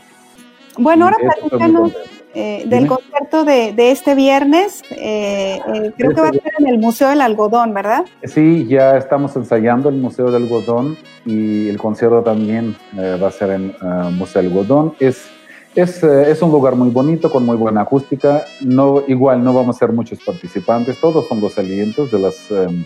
Bueno, 0.79 1.05
ahora 1.05 1.19
platícanos 1.19 1.93
eh, 2.33 2.65
del 2.67 2.87
concierto 2.87 3.45
de, 3.45 3.75
este 3.91 4.15
viernes. 4.15 4.83
Eh, 4.91 5.61
creo 5.97 6.15
que 6.15 6.21
va 6.21 6.29
a 6.29 6.33
ser 6.33 6.53
en 6.59 6.69
el 6.69 6.79
Museo 6.79 7.11
del 7.11 7.21
Algodón, 7.21 7.75
¿verdad? 7.75 8.07
Sí, 8.23 8.67
ya 8.67 8.97
estamos 8.97 9.37
ensayando 9.37 9.89
el 9.89 9.97
Museo 9.97 10.31
del 10.31 10.45
Algodón 10.45 10.97
y 11.27 11.69
el 11.69 11.77
concierto 11.77 12.23
también 12.23 12.75
va 12.97 13.29
a 13.29 13.31
ser 13.31 13.51
en 13.51 13.75
el 13.81 14.15
Museo 14.15 14.43
del 14.43 14.53
Algodón. 14.53 14.95
Es 15.01 15.29
es, 15.75 16.03
eh, 16.03 16.31
es, 16.31 16.41
un 16.43 16.53
lugar 16.53 16.77
muy 16.77 16.91
bonito, 16.91 17.31
con 17.31 17.45
muy 17.45 17.57
buena 17.57 17.83
acústica. 17.83 18.45
No, 18.61 19.03
igual 19.09 19.43
no 19.43 19.53
vamos 19.53 19.77
a 19.77 19.79
ser 19.81 19.93
muchos 19.93 20.21
participantes, 20.25 21.01
todos 21.01 21.27
son 21.27 21.41
los 21.41 21.59
alientos 21.59 22.11
de 22.11 22.19
las... 22.19 22.51
Em, 22.51 22.85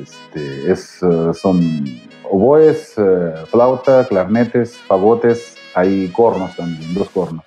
este, 0.00 0.70
eh, 0.70 1.34
son 1.34 1.84
oboes, 2.30 2.94
eh, 2.96 3.34
flauta, 3.46 4.06
clarinetes, 4.06 4.76
fagotes, 4.76 5.56
hay 5.74 6.08
cornos 6.08 6.54
también, 6.54 6.94
dos 6.94 7.10
cornos. 7.10 7.44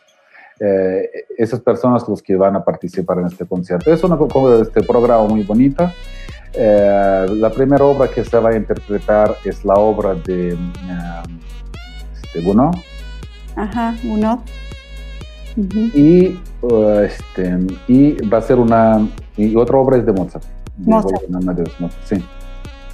esas 1.38 1.62
personas 1.62 2.06
los 2.10 2.22
que 2.22 2.36
van 2.36 2.56
a 2.58 2.64
participar 2.66 3.20
en 3.20 3.28
este 3.28 3.46
concierto. 3.46 3.94
Es 3.94 4.04
una 4.04 4.18
este 4.62 4.84
programa 4.84 5.24
muy 5.24 5.44
bonita. 5.44 5.94
la 6.54 7.50
primera 7.56 7.86
obra 7.86 8.10
que 8.10 8.26
se 8.26 8.38
va 8.38 8.50
a 8.50 8.56
interpretar 8.58 9.38
es 9.46 9.64
la 9.64 9.76
obra 9.76 10.16
de 10.16 10.58
este, 12.22 12.42
Gounod, 12.42 12.76
Ajá, 13.60 13.96
uno. 14.06 14.42
y, 15.58 16.40
uh, 16.62 17.00
este, 17.00 17.58
y 17.88 18.14
va 18.28 18.38
a 18.38 18.42
ser 18.42 18.58
una, 18.58 19.06
y 19.36 19.54
otra 19.56 19.78
obra 19.78 19.98
es 19.98 20.06
de 20.06 20.14
Mozart. 20.14 20.46
Mozart. 20.78 21.24
sí. 22.06 22.24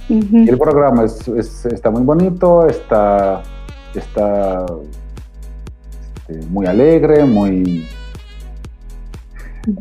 El 0.08 0.58
programa 0.58 1.04
es, 1.04 1.28
está 1.66 1.90
muy 1.90 2.02
bonito, 2.02 2.66
está, 2.66 3.42
está 3.94 4.66
este, 6.28 6.46
muy 6.46 6.66
alegre, 6.66 7.24
muy, 7.24 7.86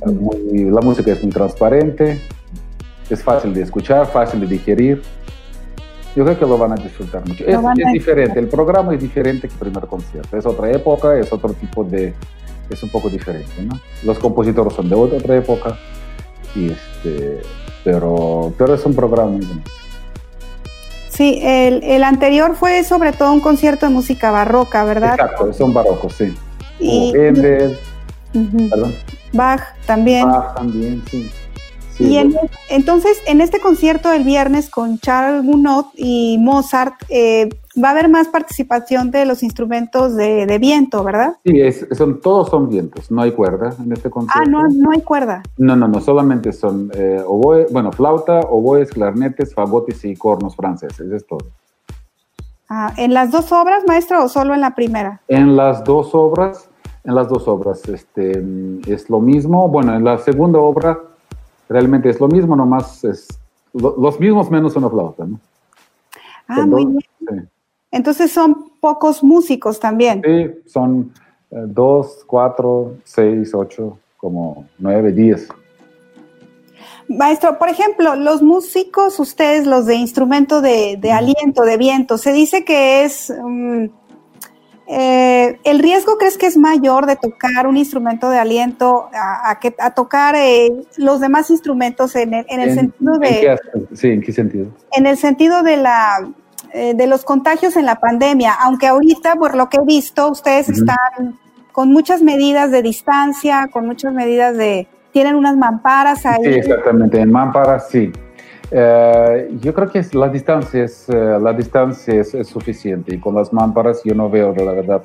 muy, 0.05 0.69
la 0.69 0.81
música 0.81 1.11
es 1.11 1.23
muy 1.23 1.31
transparente, 1.31 2.19
es 3.09 3.23
fácil 3.23 3.53
de 3.53 3.63
escuchar, 3.63 4.05
fácil 4.07 4.39
de 4.41 4.47
digerir. 4.47 5.01
Yo 6.15 6.23
creo 6.23 6.39
que 6.39 6.45
lo 6.45 6.57
van 6.57 6.71
a 6.71 6.75
disfrutar 6.75 7.27
mucho. 7.27 7.43
Es, 7.45 7.59
diferente, 7.91 8.39
el 8.39 8.47
programa 8.47 8.93
es 8.93 9.01
diferente 9.01 9.47
que 9.47 9.53
el 9.53 9.59
primer 9.59 9.85
concierto. 9.85 10.37
Es 10.37 10.45
otra 10.45 10.71
época, 10.71 11.17
es 11.17 11.31
otro 11.31 11.51
tipo 11.53 11.83
de... 11.83 12.13
Es 12.69 12.81
un 12.81 12.89
poco 12.89 13.09
diferente, 13.09 13.51
¿no? 13.61 13.77
Los 14.03 14.17
compositores 14.17 14.73
son 14.73 14.89
de 14.89 14.95
otra 14.95 15.35
época, 15.35 15.77
y 16.55 16.71
este, 16.71 17.41
pero, 17.83 18.51
pero 18.57 18.73
es 18.73 18.83
un 18.85 18.95
programa 18.95 19.29
muy 19.29 19.45
bonito. 19.45 19.69
Sí, 21.09 21.39
el, 21.43 21.83
el, 21.83 22.03
anterior 22.03 22.55
fue 22.55 22.83
sobre 22.83 23.13
todo 23.13 23.31
un 23.31 23.39
concierto 23.39 23.85
de 23.85 23.91
música 23.91 24.31
barroca, 24.31 24.83
¿verdad? 24.83 25.13
Exacto, 25.13 25.53
son 25.53 25.73
barrocos, 25.73 26.13
sí. 26.13 26.35
Y, 26.79 27.13
Bach 29.31 29.61
también. 29.85 30.27
Bach 30.27 30.55
también, 30.55 31.03
sí 31.09 31.29
y 31.99 32.17
entonces, 32.69 33.21
en 33.25 33.41
este 33.41 33.59
concierto 33.59 34.09
del 34.09 34.23
viernes 34.23 34.69
con 34.69 34.99
Charles 34.99 35.45
Gounod 35.45 35.85
y 35.95 36.37
Mozart, 36.39 36.95
eh, 37.09 37.49
va 37.81 37.89
a 37.89 37.91
haber 37.91 38.09
más 38.09 38.27
participación 38.27 39.11
de 39.11 39.25
los 39.25 39.43
instrumentos 39.43 40.15
de, 40.15 40.57
viento, 40.59 41.03
¿verdad? 41.03 41.37
Sí, 41.45 41.61
son, 41.95 42.21
todos 42.21 42.49
son 42.49 42.69
vientos, 42.69 43.11
no 43.11 43.21
hay 43.21 43.31
cuerda 43.31 43.73
en 43.83 43.91
este 43.91 44.09
concierto. 44.09 44.41
Ah, 44.41 44.49
no, 44.49 44.63
no 44.67 44.91
hay 44.91 45.01
cuerda. 45.01 45.43
No, 45.57 45.75
no, 45.75 45.87
no, 45.87 46.01
solamente 46.01 46.51
son 46.53 46.91
eh, 46.93 47.21
oboe, 47.25 47.67
bueno, 47.71 47.91
flauta, 47.91 48.39
oboes, 48.41 48.91
clarinetes, 48.91 49.53
fagotes 49.53 50.03
y 50.05 50.15
cornos 50.15 50.55
franceses, 50.55 51.11
es 51.11 51.25
todo. 51.25 51.45
Ah, 52.69 52.93
¿En 52.97 53.13
las 53.13 53.31
dos 53.31 53.51
obras, 53.51 53.83
maestro, 53.87 54.23
o 54.23 54.27
solo 54.27 54.53
en 54.53 54.61
la 54.61 54.73
primera? 54.73 55.21
En 55.27 55.55
las 55.55 55.83
dos 55.83 56.15
obras, 56.15 56.69
en 57.03 57.13
las 57.13 57.29
dos 57.29 57.47
obras, 57.47 57.87
este, 57.87 58.43
es 58.87 59.09
lo 59.09 59.19
mismo. 59.19 59.69
Bueno, 59.69 59.93
en 59.95 60.03
la 60.03 60.17
segunda 60.17 60.59
obra 60.59 60.99
realmente 61.69 62.09
es 62.09 62.19
lo 62.19 62.27
mismo, 62.27 62.55
nomás 62.55 63.03
es 63.03 63.27
los 63.73 64.19
mismos 64.19 64.49
menos 64.49 64.75
una 64.75 64.89
flauta, 64.89 65.25
¿no? 65.25 65.39
Ah, 66.47 66.65
muy 66.65 66.85
bien. 66.85 67.49
Entonces 67.91 68.31
son 68.31 68.71
pocos 68.79 69.23
músicos 69.23 69.79
también. 69.79 70.21
Sí, 70.23 70.69
son 70.69 71.11
eh, 71.51 71.55
dos, 71.65 72.23
cuatro, 72.25 72.95
seis, 73.03 73.53
ocho, 73.53 73.97
como 74.17 74.65
nueve, 74.77 75.11
diez. 75.11 75.49
Maestro, 77.07 77.57
por 77.59 77.69
ejemplo, 77.69 78.15
los 78.15 78.41
músicos, 78.41 79.19
ustedes, 79.19 79.67
los 79.67 79.85
de 79.85 79.95
instrumento 79.95 80.61
de, 80.61 80.99
aliento, 81.11 81.63
de 81.63 81.77
viento, 81.77 82.17
se 82.17 82.33
dice 82.33 82.65
que 82.65 83.03
es... 83.03 83.31
Mm, 83.43 83.85
eh, 84.87 85.59
¿El 85.63 85.79
riesgo 85.79 86.17
crees 86.17 86.37
que 86.37 86.45
es 86.45 86.57
mayor 86.57 87.05
de 87.05 87.15
tocar 87.15 87.67
un 87.67 87.77
instrumento 87.77 88.29
de 88.29 88.37
aliento 88.37 89.09
a, 89.13 89.59
que, 89.59 89.75
a 89.79 89.91
tocar 89.91 90.35
eh, 90.35 90.71
los 90.97 91.19
demás 91.19 91.49
instrumentos 91.49 92.15
en 92.15 92.33
el, 92.33 92.45
en 92.49 92.59
el 92.59 92.73
sentido 92.73 93.17
de... 93.17 93.57
sí, 93.93 94.09
¿en 94.09 94.21
qué 94.21 94.31
sentido? 94.31 94.67
En 94.91 95.07
el 95.07 95.17
sentido 95.17 95.63
de 95.63 95.77
la 95.77 96.27
eh, 96.77 96.93
de 96.93 97.07
los 97.07 97.23
contagios 97.23 97.77
en 97.77 97.85
la 97.85 97.95
pandemia, 97.95 98.53
aunque 98.53 98.87
ahorita, 98.87 99.35
por 99.35 99.55
lo 99.55 99.69
que 99.69 99.77
he 99.77 99.85
visto, 99.85 100.29
ustedes 100.29 100.67
están 100.67 101.39
con 101.71 101.89
muchas 101.89 102.21
medidas 102.21 102.69
de 102.69 102.81
distancia, 102.81 103.69
con 103.71 103.85
muchas 103.85 104.11
medidas 104.11 104.57
de... 104.57 104.85
Tienen 105.13 105.35
unas 105.35 105.55
mamparas 105.55 106.25
ahí. 106.25 106.43
Sí, 106.43 106.49
exactamente, 106.49 107.21
en 107.21 107.31
mamparas 107.31 107.87
sí. 107.89 108.11
Eh, 108.71 109.49
yo 109.61 109.73
creo 109.73 109.89
que 109.89 110.03
la 110.13 110.29
distancia, 110.29 110.83
es, 110.83 111.07
eh, 111.09 111.37
la 111.39 111.53
distancia 111.53 112.21
es, 112.21 112.35
suficiente 112.47 113.15
y 113.15 113.19
con 113.19 113.35
las 113.35 113.53
mámparas 113.53 114.01
yo 114.03 114.15
no 114.15 114.29
veo, 114.29 114.53
la 114.55 114.71
verdad, 114.71 115.03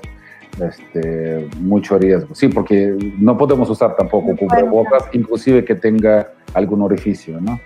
este, 0.60 1.48
mucho 1.60 1.98
riesgo. 1.98 2.34
Sí, 2.34 2.48
porque 2.48 2.96
no 3.18 3.36
podemos 3.36 3.68
usar 3.70 3.96
tampoco 3.96 4.34
cubrebocas, 4.36 5.04
inclusive 5.12 5.64
que 5.64 5.74
tenga 5.74 6.32
algún 6.54 6.82
orificio, 6.82 7.40
¿no? 7.40 7.60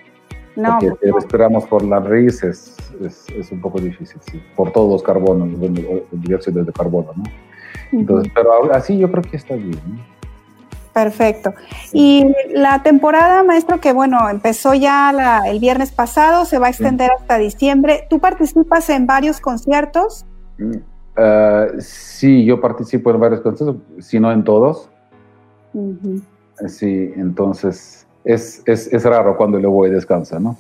No, 0.57 0.79
porque 0.81 1.07
si 1.07 1.11
respiramos 1.11 1.65
por 1.65 1.83
la 1.83 1.99
nariz 1.99 2.45
es, 2.45 2.77
es, 3.01 3.51
un 3.51 3.61
poco 3.61 3.81
difícil, 3.81 4.21
sí, 4.31 4.41
por 4.55 4.71
todos 4.71 4.89
los 4.89 5.03
carbonos, 5.03 5.49
el 5.61 6.21
dióxido 6.21 6.63
de 6.63 6.73
carbono, 6.73 7.13
¿no? 7.17 7.25
Entonces, 7.93 8.33
pero 8.35 8.73
así 8.73 8.99
yo 8.99 9.11
creo 9.11 9.23
que 9.23 9.37
está 9.37 9.55
bien. 9.55 9.79
¿no? 9.87 10.14
Perfecto. 10.95 11.53
Y 11.93 12.25
la 12.55 12.85
temporada, 12.85 13.43
maestro, 13.43 13.81
que 13.81 13.93
bueno, 13.93 14.31
empezó 14.31 14.75
ya 14.75 15.43
el 15.45 15.59
viernes 15.59 15.91
pasado, 15.91 16.45
se 16.45 16.59
va 16.59 16.69
a 16.69 16.71
extender 16.71 17.11
hasta 17.11 17.37
diciembre. 17.37 18.07
¿Tú 18.09 18.21
participas 18.21 18.89
en 18.91 19.05
varios 19.05 19.41
conciertos? 19.41 20.25
Mm, 20.57 20.77
ah, 21.17 21.67
sí, 21.81 22.45
yo 22.45 22.61
participo 22.61 23.11
en 23.11 23.19
varios 23.19 23.41
conciertos, 23.41 23.77
si 23.99 24.21
no 24.21 24.31
en 24.31 24.45
todos. 24.45 24.89
Sí, 26.69 27.13
entonces 27.17 28.07
es, 28.23 28.63
es, 28.65 28.93
es, 28.93 29.03
raro 29.03 29.37
cuando 29.37 29.59
le 29.59 29.67
voy 29.67 29.91
a 29.91 29.95
descansar, 29.95 30.41
¿no? 30.41 30.57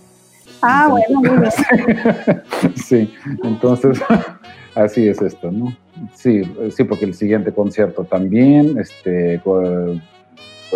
Ah, 0.61 0.89
bueno, 0.91 1.21
muy 1.21 1.39
bien. 1.39 2.43
sí, 2.75 3.15
entonces 3.45 4.01
así 4.75 5.07
es 5.07 5.23
esto, 5.23 5.53
¿no? 5.53 5.77
Sí, 6.13 6.43
sí, 6.75 6.83
porque 6.83 7.05
el 7.05 7.15
siguiente 7.15 7.53
concierto 7.53 8.03
también, 8.03 8.77
este, 8.81 9.41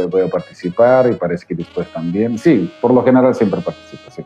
voy 0.06 0.22
a 0.22 0.28
participar 0.28 1.10
y 1.10 1.14
parece 1.14 1.46
que 1.46 1.54
después 1.54 1.92
también. 1.92 2.38
Sí, 2.38 2.72
por 2.80 2.92
lo 2.92 3.04
general 3.04 3.34
siempre 3.34 3.60
participo, 3.60 4.10
sí. 4.10 4.22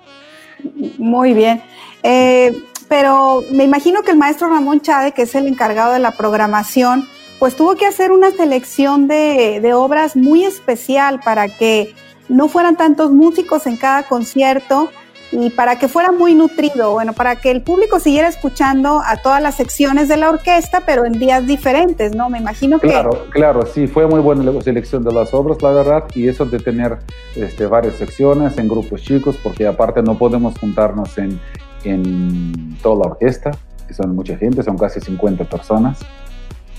Muy 0.99 1.35
bien. 1.35 1.63
Eh, 2.03 2.53
pero 2.89 3.43
me 3.51 3.65
imagino 3.65 4.03
que 4.03 4.11
el 4.11 4.19
maestro 4.19 4.49
Ramón 4.49 4.81
Chade, 4.81 5.13
que 5.13 5.23
es 5.23 5.35
el 5.35 5.47
encargado 5.47 5.93
de 5.93 5.99
la 5.99 6.13
programación, 6.13 7.09
pues 7.39 7.57
tuvo 7.57 7.75
que 7.75 7.87
hacer 7.87 8.13
una 8.13 8.31
selección 8.31 9.09
de, 9.09 9.61
de 9.61 9.75
obras 9.75 10.15
muy 10.15 10.45
especial 10.45 11.21
para 11.25 11.49
que 11.49 11.95
no 12.29 12.49
fueran 12.49 12.77
tantos 12.77 13.11
músicos 13.11 13.67
en 13.67 13.77
cada 13.77 14.05
concierto 14.05 14.91
y 15.33 15.51
para 15.51 15.79
que 15.79 15.89
fuera 15.89 16.13
muy 16.13 16.35
nutrido, 16.35 16.93
bueno, 16.93 17.15
para 17.15 17.37
que 17.37 17.51
el 17.51 17.63
público 17.63 17.99
siguiera 17.99 18.29
escuchando 18.29 19.01
a 19.05 19.17
todas 19.17 19.43
las 19.43 19.57
secciones 19.57 20.09
de 20.09 20.19
la 20.19 20.29
orquesta, 20.29 20.83
pero 20.85 21.05
en 21.05 21.13
días 21.13 21.47
diferentes, 21.47 22.15
¿no? 22.15 22.29
Me 22.29 22.39
imagino 22.39 22.79
que... 22.79 22.89
Claro, 22.89 23.27
claro, 23.31 23.67
sí, 23.67 23.87
fue 23.87 24.07
muy 24.07 24.21
buena 24.21 24.45
la 24.45 24.61
selección 24.61 25.03
de 25.03 25.13
las 25.13 25.33
obras, 25.33 25.61
la 25.63 25.71
verdad, 25.71 26.05
y 26.15 26.29
eso 26.29 26.45
de 26.45 26.59
tener 26.59 26.99
este, 27.35 27.67
varias 27.67 27.95
secciones 27.95 28.59
en 28.59 28.69
grupos 28.69 29.03
chicos, 29.03 29.39
porque 29.43 29.67
aparte 29.67 30.03
no 30.03 30.19
podemos 30.19 30.59
juntarnos 30.59 31.17
en, 31.17 31.41
en 31.85 32.77
toda 32.83 33.07
la 33.07 33.13
orquesta, 33.13 33.53
que 33.89 33.95
son 33.95 34.15
mucha 34.15 34.37
gente, 34.37 34.63
son 34.63 34.77
casi 34.77 35.01
50 35.01 35.45
personas 35.45 35.99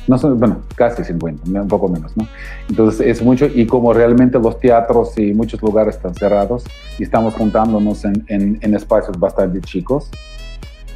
no 0.07 0.17
son, 0.17 0.39
bueno, 0.39 0.61
casi 0.75 1.03
50, 1.03 1.61
un 1.61 1.67
poco 1.67 1.87
menos, 1.87 2.15
¿no? 2.17 2.27
Entonces 2.69 3.05
es 3.07 3.21
mucho, 3.21 3.45
y 3.45 3.65
como 3.65 3.93
realmente 3.93 4.39
los 4.39 4.59
teatros 4.59 5.17
y 5.17 5.33
muchos 5.33 5.61
lugares 5.61 5.95
están 5.95 6.13
cerrados 6.13 6.65
y 6.99 7.03
estamos 7.03 7.33
juntándonos 7.35 8.03
en, 8.05 8.75
espacios 8.75 9.17
bastante 9.19 9.61
chicos, 9.61 10.09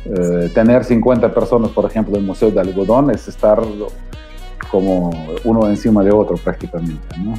eh, 0.05 0.49
tener 0.53 0.83
50 0.83 1.33
personas, 1.33 1.71
por 1.71 1.85
ejemplo, 1.85 2.15
en 2.15 2.21
el 2.21 2.27
Museo 2.27 2.51
de 2.51 2.59
Algodón 2.59 3.11
es 3.11 3.27
estar 3.27 3.61
como 4.71 5.11
uno 5.43 5.69
encima 5.69 6.03
de 6.03 6.11
otro 6.11 6.35
prácticamente, 6.37 7.17
¿no? 7.19 7.33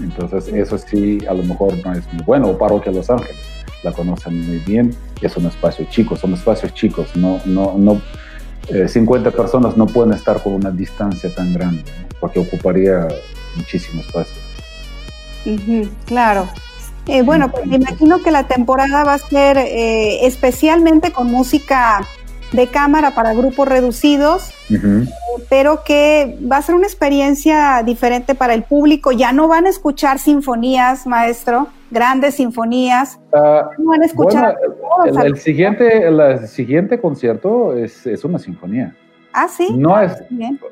Entonces 0.00 0.48
eso 0.48 0.78
sí, 0.78 1.18
a 1.28 1.34
lo 1.34 1.42
mejor 1.42 1.74
no 1.84 1.92
es 1.92 2.12
muy 2.12 2.22
bueno, 2.24 2.48
o 2.48 2.58
Parroquia 2.58 2.92
Los 2.92 3.10
Ángeles, 3.10 3.36
la 3.82 3.92
conocen 3.92 4.46
muy 4.46 4.58
bien, 4.58 4.94
es 5.20 5.36
un 5.36 5.46
espacio 5.46 5.86
chico, 5.90 6.16
son 6.16 6.34
espacios 6.34 6.72
chicos, 6.74 7.16
no, 7.16 7.40
no, 7.44 7.74
no 7.76 8.00
50 8.68 9.28
eh, 9.28 9.32
personas 9.32 9.76
no 9.76 9.86
pueden 9.86 10.12
estar 10.12 10.42
con 10.42 10.54
una 10.54 10.70
distancia 10.70 11.34
tan 11.34 11.52
grande, 11.52 11.82
porque 12.20 12.38
ocuparía 12.38 13.08
muchísimo 13.56 14.02
espacio. 14.02 14.36
claro. 16.06 16.48
Eh, 17.06 17.22
bueno, 17.22 17.50
pues 17.50 17.64
me 17.64 17.76
imagino 17.76 18.18
que 18.22 18.30
la 18.30 18.46
temporada 18.46 19.02
va 19.02 19.14
a 19.14 19.18
ser 19.18 19.56
eh, 19.56 20.26
especialmente 20.26 21.10
con 21.10 21.30
música 21.30 22.06
de 22.52 22.66
cámara 22.66 23.14
para 23.14 23.32
grupos 23.34 23.66
reducidos, 23.68 24.52
pero 25.48 25.84
que 25.84 26.38
va 26.50 26.58
a 26.58 26.62
ser 26.62 26.74
una 26.74 26.86
experiencia 26.86 27.82
diferente 27.84 28.34
para 28.34 28.54
el 28.54 28.62
público. 28.62 29.12
Ya 29.12 29.32
no 29.32 29.48
van 29.48 29.66
a 29.66 29.70
escuchar 29.70 30.18
sinfonías, 30.18 31.06
maestro, 31.06 31.68
grandes 31.90 32.36
sinfonías. 32.36 33.18
Ah, 33.34 33.70
no 33.78 33.90
van 33.90 34.02
a 34.02 34.06
escuchar. 34.06 34.56
El, 35.04 35.36
siguiente, 35.38 36.06
el 36.06 36.46
siguiente 36.48 37.00
concierto 37.00 37.74
es, 37.76 38.06
es, 38.06 38.24
una 38.24 38.38
sinfonía. 38.38 38.94
Ah, 39.32 39.48
sí. 39.48 39.74
No 39.76 39.94
ah, 39.94 40.04
es 40.04 40.22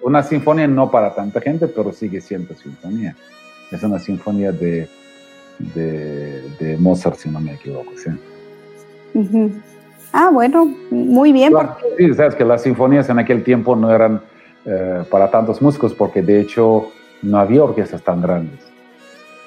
una 0.03 0.23
sinfonía 0.23 0.67
no 0.67 0.91
para 0.91 1.15
tanta 1.15 1.41
gente, 1.41 1.69
pero 1.69 1.93
sigue 1.93 2.21
siendo 2.21 2.55
sinfonía. 2.55 3.15
Es 3.71 3.83
una 3.83 3.99
sinfonía 3.99 4.53
de, 4.53 4.89
de, 5.59 6.77
Mozart, 6.79 7.17
si 7.17 7.29
no 7.29 7.41
me 7.41 7.55
equivoco. 7.55 7.93
¿sí? 7.97 8.11
Ah, 10.12 10.31
bueno, 10.33 10.67
muy 10.91 11.33
bien. 11.33 11.53
Sí, 11.99 12.15
sabes 12.15 12.35
que 12.35 12.45
las 12.45 12.62
sinfonías 12.62 13.09
en 13.09 13.19
aquel 13.19 13.43
tiempo 13.43 13.77
no 13.77 13.91
eran 13.91 14.23
eh, 14.65 15.05
para 15.11 15.31
tantos 15.31 15.61
músicos 15.61 15.95
porque 15.95 16.23
de 16.23 16.41
hecho 16.41 16.91
no 17.23 17.39
había 17.39 17.65
orquestas 17.65 18.03
tan 18.03 18.21
grandes. 18.21 18.61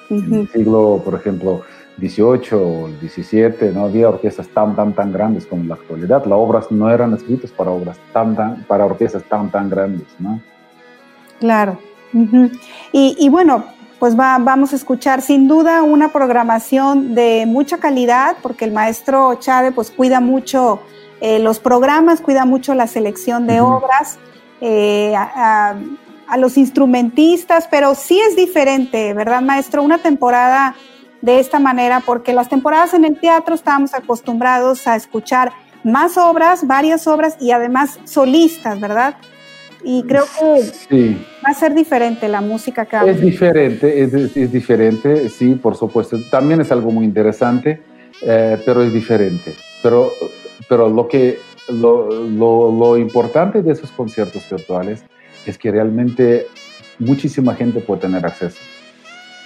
En 0.08 0.32
el 0.32 0.48
siglo, 0.48 1.00
por 1.04 1.14
ejemplo, 1.14 1.62
18 2.00 2.56
o 2.56 2.88
17 3.00 3.72
no 3.72 3.84
había 3.84 4.08
orquestas 4.08 4.48
tan, 4.48 4.74
tan, 4.74 4.94
tan 4.94 5.12
grandes 5.12 5.46
como 5.46 5.62
en 5.62 5.68
la 5.68 5.74
actualidad. 5.74 6.24
Las 6.24 6.38
obras 6.38 6.70
no 6.70 6.90
eran 6.90 7.14
escritas 7.14 7.50
para 7.50 7.70
obras 7.70 7.98
tan, 8.12 8.34
tan, 8.34 8.64
para 8.64 8.86
orquestas 8.86 9.22
tan, 9.24 9.50
tan 9.50 9.68
grandes, 9.68 10.08
¿no? 10.18 10.40
Claro. 11.38 11.78
y, 12.92 13.16
y, 13.18 13.28
bueno, 13.28 13.64
pues 13.98 14.18
va, 14.18 14.38
vamos 14.38 14.72
a 14.72 14.76
escuchar 14.76 15.22
sin 15.22 15.46
duda 15.46 15.82
una 15.82 16.10
programación 16.10 17.14
de 17.14 17.44
mucha 17.46 17.78
calidad, 17.78 18.36
porque 18.42 18.64
el 18.64 18.72
maestro 18.72 19.34
Chade 19.34 19.72
pues 19.72 19.90
cuida 19.90 20.20
mucho 20.20 20.80
eh, 21.20 21.38
los 21.38 21.58
programas, 21.58 22.22
cuida 22.22 22.46
mucho 22.46 22.74
la 22.74 22.86
selección 22.86 23.46
de 23.46 23.60
obras, 23.60 24.18
eh, 24.62 25.14
a, 25.14 25.76
los 26.38 26.56
instrumentistas, 26.56 27.66
pero 27.68 27.94
sí 27.96 28.18
es 28.20 28.36
diferente, 28.36 29.12
¿verdad, 29.14 29.42
maestro? 29.42 29.82
Una 29.82 29.98
temporada 29.98 30.76
de 31.22 31.38
esta 31.38 31.58
manera, 31.58 32.00
porque 32.04 32.32
las 32.32 32.48
temporadas 32.48 32.94
en 32.94 33.04
el 33.04 33.18
teatro 33.18 33.54
estábamos 33.54 33.94
acostumbrados 33.94 34.86
a 34.86 34.96
escuchar 34.96 35.52
más 35.84 36.16
obras, 36.18 36.66
varias 36.66 37.06
obras 37.06 37.36
y 37.40 37.52
además 37.52 37.98
solistas, 38.04 38.80
¿verdad? 38.80 39.16
y 39.84 40.02
creo 40.04 40.24
que 40.88 41.16
va 41.44 41.50
a 41.50 41.54
ser 41.54 41.74
diferente 41.74 42.28
la 42.28 42.40
música 42.40 42.84
que 42.84 42.96
Es 43.10 43.20
diferente, 43.20 44.02
es, 44.02 44.12
es, 44.14 44.52
diferente, 44.52 45.28
sí, 45.28 45.54
por 45.54 45.76
supuesto. 45.76 46.18
También 46.30 46.60
es 46.60 46.70
algo 46.70 46.90
muy 46.90 47.04
interesante, 47.04 47.82
eh, 48.22 48.58
pero 48.64 48.82
es 48.82 48.92
diferente. 48.92 49.54
Pero, 49.82 50.12
pero 50.68 50.88
lo, 50.88 51.08
que, 51.08 51.38
lo, 51.68 52.10
lo, 52.10 52.72
lo, 52.72 52.98
importante 52.98 53.62
de 53.62 53.72
esos 53.72 53.90
conciertos 53.90 54.42
virtuales 54.50 55.02
es 55.46 55.56
que 55.56 55.70
realmente 55.70 56.46
muchísima 56.98 57.54
gente 57.54 57.80
puede 57.80 58.02
tener 58.02 58.24
acceso. 58.26 58.58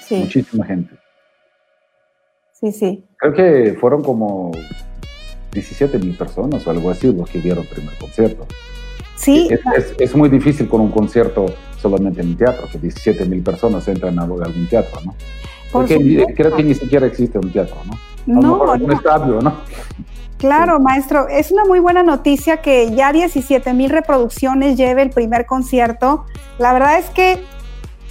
Sí. 0.07 0.17
Muchísima 0.17 0.67
gente. 0.67 0.97
Sí, 2.65 2.73
sí. 2.73 3.05
Creo 3.19 3.35
que 3.35 3.77
fueron 3.79 4.03
como 4.03 4.51
17 5.53 5.99
mil 5.99 6.17
personas 6.17 6.67
o 6.67 6.71
algo 6.71 6.91
así 6.91 7.13
los 7.13 7.29
que 7.29 7.39
vieron 7.39 7.63
el 7.63 7.69
primer 7.69 7.95
concierto. 7.99 8.47
Sí. 9.17 9.51
Es, 9.99 10.17
muy 10.17 10.31
difícil 10.31 10.67
con 10.67 10.81
un 10.81 10.91
concierto 10.91 11.45
solamente 11.77 12.23
en 12.23 12.29
un 12.29 12.37
teatro, 12.39 12.67
que 12.73 12.79
17 12.79 13.27
mil 13.27 13.43
personas 13.43 13.87
entran 13.87 14.19
a 14.19 14.23
algún 14.23 14.67
teatro, 14.69 14.99
¿no? 15.05 15.15
Porque 15.71 16.27
creo 16.35 16.57
que 16.57 16.63
ni 16.63 16.75
siquiera 16.75 17.07
existe 17.07 17.39
un 17.39 17.53
teatro, 17.53 17.77
¿no? 18.27 18.41
no, 18.41 18.63
un 18.63 18.93
estadio, 18.93 19.43
¿no? 19.43 19.55
Claro, 20.39 20.81
maestro, 20.81 21.29
es 21.29 21.53
una 21.53 21.67
muy 21.67 21.81
buena 21.81 22.03
noticia 22.03 22.59
que 22.59 22.95
ya 22.95 23.13
17 23.13 23.75
mil 23.75 23.91
reproducciones 23.91 24.79
lleve 24.79 25.03
el 25.03 25.11
primer 25.11 25.45
concierto. 25.45 26.25
La 26.59 26.73
verdad 26.73 26.99
es 26.99 27.11
que 27.11 27.43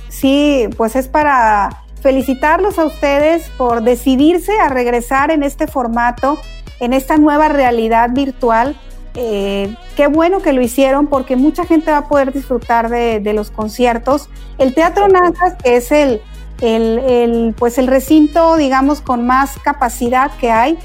sí, 0.10 0.68
pues 0.78 0.96
es 0.96 1.08
para 1.08 1.83
felicitarlos 2.04 2.78
a 2.78 2.86
ustedes 2.86 3.50
por 3.58 3.82
decidirse 3.82 4.60
a 4.60 4.70
regresar 4.70 5.32
en 5.32 5.42
este 5.42 5.66
formato, 5.66 6.40
en 6.80 6.94
esta 6.94 7.18
nueva 7.18 7.48
realidad 7.48 8.12
virtual 8.12 8.76
eh, 9.16 9.76
qué 9.96 10.08
bueno 10.08 10.42
que 10.42 10.54
lo 10.54 10.62
hicieron 10.62 11.06
porque 11.08 11.36
mucha 11.36 11.66
gente 11.66 11.92
va 11.92 11.98
a 11.98 12.08
poder 12.08 12.34
disfrutar 12.34 12.90
de, 12.90 13.34
los 13.34 13.52
conciertos. 13.52 14.30
El 14.58 14.74
Teatro 14.74 15.08
Nazas, 15.08 15.56
que 15.62 15.76
es 15.76 15.92
el, 15.92 16.22
el, 16.62 17.54
pues 17.58 17.78
el 17.78 17.88
recinto, 17.88 18.56
digamos, 18.56 19.02
con 19.02 19.26
más 19.26 19.58
capacidad 19.64 20.32
que 20.38 20.52
hay, 20.52 20.78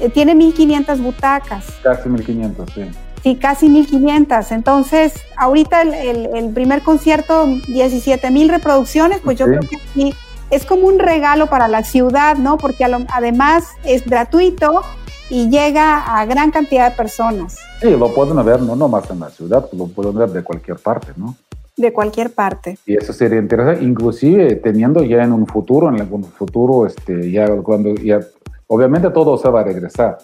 eh, 0.00 0.08
tiene 0.08 0.34
1.500 0.34 1.00
butacas. 1.00 1.66
Casi 1.82 2.08
1.500, 2.08 2.74
sí. 2.74 2.82
Sí, 3.22 3.36
casi 3.36 3.68
1.500. 3.68 4.52
Entonces, 4.52 5.14
ahorita 5.36 5.82
el, 5.82 6.50
primer 6.54 6.82
concierto, 6.82 7.46
17.000 7.46 8.48
reproducciones, 8.48 9.20
pues 9.20 9.38
yo 9.38 9.46
creo 9.46 9.60
que 9.60 9.76
sí, 9.92 10.14
es 10.50 10.64
como 10.64 10.86
un 10.86 10.98
regalo 10.98 11.48
para 11.48 11.68
la 11.68 11.82
ciudad, 11.82 12.36
¿no? 12.36 12.56
Porque 12.58 12.84
además 12.84 13.64
es 13.84 14.04
gratuito 14.04 14.82
y 15.30 15.50
llega 15.50 16.18
a 16.18 16.24
gran 16.24 16.50
cantidad 16.50 16.90
de 16.90 16.96
personas. 16.96 17.58
Sí, 17.80 17.90
lo 17.90 18.12
pueden 18.14 18.42
ver 18.44 18.62
no 18.62 18.74
nomás 18.74 19.10
en 19.10 19.20
la 19.20 19.28
ciudad, 19.28 19.68
lo 19.72 19.86
pueden 19.86 20.16
ver 20.16 20.30
de 20.30 20.42
cualquier 20.42 20.78
parte, 20.78 21.12
¿no? 21.16 21.36
De 21.76 21.92
cualquier 21.92 22.32
parte. 22.32 22.78
Y 22.86 22.96
eso 22.96 23.12
sería 23.12 23.38
interesante, 23.38 23.84
inclusive 23.84 24.56
teniendo 24.56 25.04
ya 25.04 25.22
en 25.22 25.32
un 25.32 25.46
futuro, 25.46 25.88
en 25.88 26.00
algún 26.00 26.24
futuro, 26.24 26.86
este, 26.86 27.30
ya 27.30 27.46
cuando 27.58 27.94
ya, 27.94 28.20
obviamente 28.66 29.10
todo 29.10 29.36
se 29.36 29.48
va 29.48 29.60
a 29.60 29.64
regresar, 29.64 30.18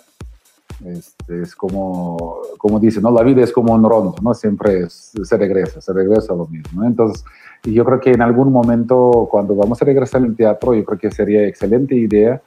Este, 0.84 1.42
es 1.42 1.54
como, 1.54 2.40
como 2.58 2.80
dice, 2.80 3.00
¿no? 3.00 3.10
La 3.10 3.22
vida 3.22 3.42
es 3.44 3.52
como 3.52 3.72
un 3.72 3.88
rondo, 3.88 4.16
¿no? 4.20 4.34
Siempre 4.34 4.90
se 4.90 5.37
regresa, 5.37 5.80
se 5.80 5.92
regresa 5.92 6.32
a 6.32 6.37
lo 6.37 6.46
mismo. 6.46 6.84
Entonces, 6.84 7.24
yo 7.72 7.85
creo 7.85 8.00
que 8.00 8.11
en 8.11 8.22
algún 8.22 8.53
momento, 8.53 9.29
cuando 9.31 9.55
vamos 9.55 9.81
a 9.81 9.85
regresar 9.85 10.22
al 10.22 10.37
teatro, 10.37 10.74
yo 10.74 10.85
creo 10.85 10.98
que 10.98 11.11
sería 11.11 11.46
excelente 11.46 11.94
idea. 11.94 12.40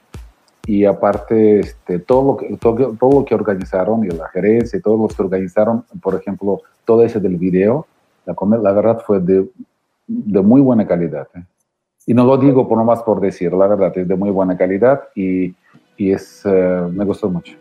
Y 0.66 0.84
aparte, 0.84 1.60
este, 1.60 1.98
todo, 1.98 2.32
lo 2.32 2.36
que, 2.36 2.56
todo, 2.58 2.94
todo, 2.98 3.20
lo 3.20 3.24
que 3.24 3.34
organizaron, 3.34 4.04
y 4.04 4.08
la 4.08 4.28
gerencia 4.28 4.78
y 4.78 4.82
todos 4.82 5.00
los 5.00 5.16
que 5.16 5.22
organizaron, 5.22 5.84
por 6.00 6.14
ejemplo, 6.14 6.60
todo 6.84 7.02
ese 7.02 7.20
del 7.20 7.36
video, 7.36 7.86
la, 8.26 8.36
la 8.58 8.72
verdad 8.72 9.02
fue 9.04 9.18
de, 9.20 9.48
de 10.06 10.42
muy 10.42 10.60
buena 10.60 10.86
calidad. 10.86 11.26
¿eh? 11.34 11.42
Y 12.06 12.14
no 12.14 12.24
lo 12.24 12.36
digo 12.36 12.68
por 12.68 12.78
nomás 12.78 13.02
por 13.02 13.20
decir, 13.20 13.52
la 13.52 13.66
verdad 13.66 13.96
es 13.96 14.06
de 14.06 14.14
muy 14.14 14.30
buena 14.30 14.56
calidad 14.56 15.02
y, 15.14 15.54
y 15.96 16.12
es, 16.12 16.42
uh, 16.44 16.90
me 16.92 17.04
gustó 17.04 17.28
mucho 17.28 17.54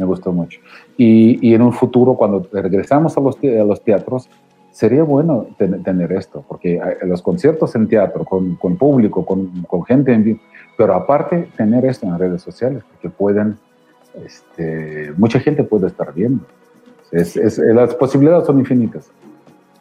me 0.00 0.06
gustó 0.06 0.32
mucho. 0.32 0.60
Y, 0.96 1.46
y, 1.46 1.54
en 1.54 1.60
un 1.60 1.74
futuro, 1.74 2.14
cuando 2.14 2.48
regresamos 2.50 3.16
a 3.18 3.20
los, 3.20 3.36
a 3.36 3.64
los 3.64 3.84
teatros, 3.84 4.30
sería 4.72 5.02
bueno 5.02 5.46
ten, 5.58 5.82
tener 5.82 6.12
esto, 6.12 6.44
porque 6.46 6.80
los 7.02 7.22
conciertos 7.22 7.74
en 7.74 7.88
teatro, 7.88 8.24
con, 8.24 8.56
con 8.56 8.76
público, 8.76 9.24
con, 9.24 9.62
con, 9.62 9.84
gente 9.84 10.12
en 10.12 10.24
vivo, 10.24 10.40
pero 10.76 10.94
aparte 10.94 11.48
tener 11.56 11.84
esto 11.84 12.06
en 12.06 12.18
redes 12.18 12.42
sociales, 12.42 12.82
porque 12.90 13.10
pueden, 13.10 13.58
este, 14.24 15.12
mucha 15.16 15.40
gente 15.40 15.64
puede 15.64 15.88
estar 15.88 16.12
viendo. 16.14 16.44
Es, 17.12 17.36
es, 17.36 17.58
las 17.58 17.94
posibilidades 17.94 18.46
son 18.46 18.58
infinitas. 18.58 19.10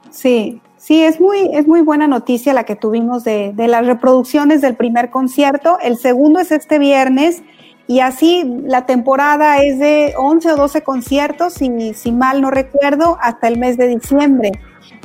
Sí, 0.10 0.62
sí, 0.78 1.04
es 1.04 1.22
muy, 1.22 1.52
es 1.54 1.68
muy 1.68 1.82
buena 1.82 2.08
noticia 2.08 2.54
la 2.54 2.64
que 2.64 2.76
tuvimos 2.76 3.24
de, 3.24 3.54
de 3.56 3.68
las 3.68 3.86
reproducciones 3.86 4.62
del 4.62 4.76
primer 4.76 5.12
concierto. 5.12 5.78
El 5.84 5.98
segundo 5.98 6.40
es 6.40 6.52
este 6.52 6.80
viernes 6.80 7.44
y 7.90 8.02
así 8.02 8.44
la 8.66 8.86
temporada 8.86 9.64
es 9.64 9.80
de 9.80 10.14
11 10.16 10.52
o 10.52 10.56
12 10.56 10.84
conciertos, 10.84 11.54
si, 11.54 11.96
si 11.96 12.12
mal 12.12 12.40
no 12.40 12.52
recuerdo, 12.52 13.18
hasta 13.20 13.48
el 13.48 13.58
mes 13.58 13.78
de 13.78 13.88
diciembre. 13.88 14.52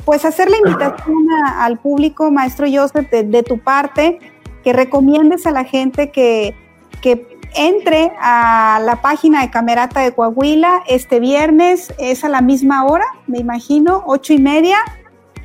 Pues 0.05 0.23
hacer 0.23 0.49
la 0.49 0.57
invitación 0.57 1.27
a, 1.45 1.65
al 1.65 1.79
público, 1.79 2.31
maestro 2.31 2.67
Joseph, 2.71 3.09
de, 3.09 3.43
tu 3.43 3.59
parte, 3.59 4.19
que 4.63 4.71
recomiendes 4.71 5.45
a 5.45 5.51
la 5.51 5.63
gente 5.63 6.11
que, 6.11 6.55
que 7.01 7.27
entre 7.55 8.11
a 8.19 8.79
la 8.83 9.01
página 9.01 9.41
de 9.41 9.49
Camerata 9.49 10.01
de 10.01 10.11
Coahuila 10.11 10.83
este 10.87 11.19
viernes, 11.19 11.93
es 11.97 12.23
a 12.23 12.29
la 12.29 12.41
misma 12.41 12.85
hora, 12.85 13.05
me 13.27 13.39
imagino, 13.39 14.03
ocho 14.05 14.33
y 14.33 14.39
media, 14.39 14.77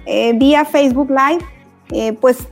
eh, 0.07 0.33
vía 0.35 0.65
Facebook 0.65 1.11
Live. 1.11 1.45
Eh, 1.93 2.13
pues 2.13 2.47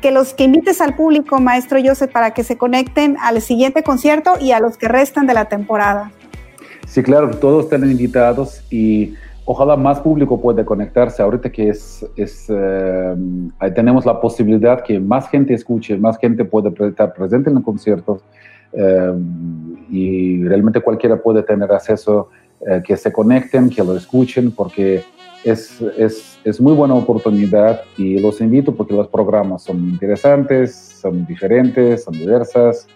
que 0.00 0.10
los 0.10 0.32
que 0.34 0.44
invites 0.44 0.80
al 0.80 0.96
público, 0.96 1.40
maestro 1.40 1.78
Joseph, 1.84 2.10
para 2.10 2.32
que 2.32 2.42
se 2.42 2.56
conecten 2.56 3.16
al 3.20 3.40
siguiente 3.42 3.82
concierto 3.82 4.34
y 4.40 4.52
a 4.52 4.60
los 4.60 4.76
que 4.76 4.88
restan 4.88 5.26
de 5.26 5.34
la 5.34 5.46
temporada. 5.46 6.10
Sí, 6.86 7.02
claro, 7.02 7.30
todos 7.30 7.64
están 7.64 7.88
invitados 7.88 8.62
y 8.70 9.14
ojalá 9.50 9.76
más 9.76 9.98
público 9.98 10.40
pueda 10.40 10.64
conectarse. 10.64 11.20
Ahorita 11.22 11.50
que 11.50 11.70
es, 11.70 12.06
es 12.14 12.46
eh, 12.48 13.16
tenemos 13.74 14.06
la 14.06 14.20
posibilidad 14.20 14.80
que 14.84 15.00
más 15.00 15.28
gente 15.28 15.54
escuche, 15.54 15.96
más 15.96 16.18
gente 16.18 16.44
puede 16.44 16.72
estar 16.86 17.12
presente 17.12 17.50
en 17.50 17.56
los 17.56 17.64
conciertos 17.64 18.22
eh, 18.72 19.12
y 19.90 20.44
realmente 20.44 20.80
cualquiera 20.80 21.20
puede 21.20 21.42
tener 21.42 21.72
acceso, 21.72 22.28
eh, 22.64 22.80
que 22.84 22.96
se 22.96 23.12
conecten, 23.12 23.68
que 23.70 23.82
lo 23.82 23.96
escuchen, 23.96 24.52
porque 24.52 25.02
es, 25.42 25.80
es, 25.98 26.38
es, 26.44 26.60
muy 26.60 26.74
buena 26.74 26.94
oportunidad 26.94 27.80
y 27.96 28.20
los 28.20 28.40
invito 28.40 28.76
porque 28.76 28.94
los 28.94 29.08
programas 29.08 29.64
son 29.64 29.78
interesantes, 29.88 30.76
son 31.02 31.26
diferentes, 31.26 32.04
son 32.04 32.14
diversas. 32.14 32.86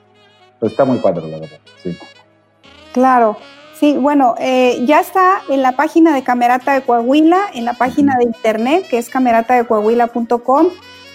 Está 0.63 0.85
muy 0.85 0.99
padre, 0.99 1.29
la 1.29 1.41
verdad. 1.41 1.59
Sí. 1.83 1.99
Claro. 2.93 3.37
Sí, 3.85 3.99
bueno, 4.01 4.35
eh, 4.39 4.83
ya 4.87 5.01
está 5.01 5.43
en 5.51 5.61
la 5.61 5.73
página 5.73 6.15
de 6.15 6.23
Camerata 6.23 6.73
de 6.73 6.81
Coahuila, 6.81 7.51
en 7.53 7.67
la 7.67 7.75
página 7.75 8.17
de 8.17 8.25
internet 8.25 8.87
que 8.89 8.97
es 8.97 9.11
cameratadecoahuila.com. 9.11 10.69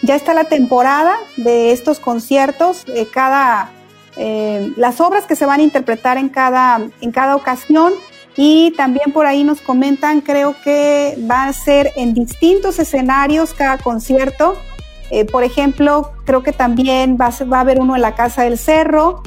Ya 0.04 0.16
está 0.16 0.36
la 0.36 0.44
temporada 0.44 1.16
de 1.36 1.72
estos 1.72 2.00
conciertos, 2.00 2.84
eh, 2.90 3.08
cada, 3.12 3.72
eh, 4.18 4.72
las 4.78 5.02
obras 5.02 5.26
que 5.26 5.36
se 5.36 5.48
van 5.48 5.62
a 5.62 5.64
interpretar 5.64 6.20
en 6.20 6.30
cada, 6.30 6.80
en 7.02 7.12
cada 7.12 7.36
ocasión 7.36 7.92
y 8.38 8.70
también 8.78 9.14
por 9.14 9.26
ahí 9.26 9.44
nos 9.44 9.62
comentan, 9.62 10.22
creo 10.22 10.56
que 10.64 11.18
va 11.28 11.46
a 11.46 11.54
ser 11.54 11.92
en 11.96 12.14
distintos 12.14 12.78
escenarios 12.78 13.56
cada 13.56 13.80
concierto. 13.80 14.56
Por 15.32 15.44
ejemplo, 15.44 16.12
creo 16.24 16.44
que 16.44 16.52
también 16.52 17.18
va 17.20 17.26
a, 17.26 17.32
ser, 17.32 17.52
va 17.52 17.58
a, 17.58 17.62
haber 17.62 17.80
uno 17.80 17.96
en 17.96 18.04
la 18.04 18.14
Casa 18.14 18.44
del 18.44 18.60
Cerro, 18.60 19.24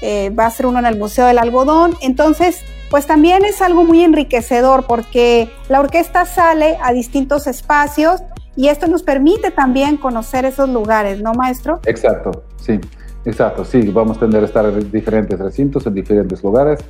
eh, 0.00 0.30
va 0.30 0.46
a 0.46 0.50
ser 0.50 0.66
uno 0.66 0.78
en 0.78 0.86
el 0.86 0.98
Museo 0.98 1.26
del 1.26 1.38
Algodón. 1.38 1.96
Entonces, 2.00 2.62
pues 2.90 3.06
también 3.06 3.44
es 3.44 3.60
algo 3.60 3.84
muy 3.84 4.02
enriquecedor 4.02 4.84
porque 4.86 5.50
la 5.68 5.80
orquesta 5.80 6.24
sale 6.24 6.78
a 6.82 6.92
distintos 6.92 7.46
espacios 7.46 8.22
y 8.56 8.68
esto 8.68 8.86
nos 8.86 9.02
permite 9.02 9.50
también 9.50 9.96
conocer 9.96 10.44
esos 10.44 10.68
lugares, 10.68 11.20
¿no, 11.20 11.32
maestro? 11.34 11.80
Exacto, 11.86 12.44
sí. 12.56 12.80
Exacto, 13.24 13.64
sí, 13.64 13.82
vamos 13.90 14.16
a 14.16 14.20
tener 14.20 14.40
que 14.40 14.46
estar 14.46 14.64
en 14.64 14.90
diferentes 14.90 15.38
recintos, 15.38 15.86
en 15.86 15.94
diferentes 15.94 16.42
lugares, 16.42 16.80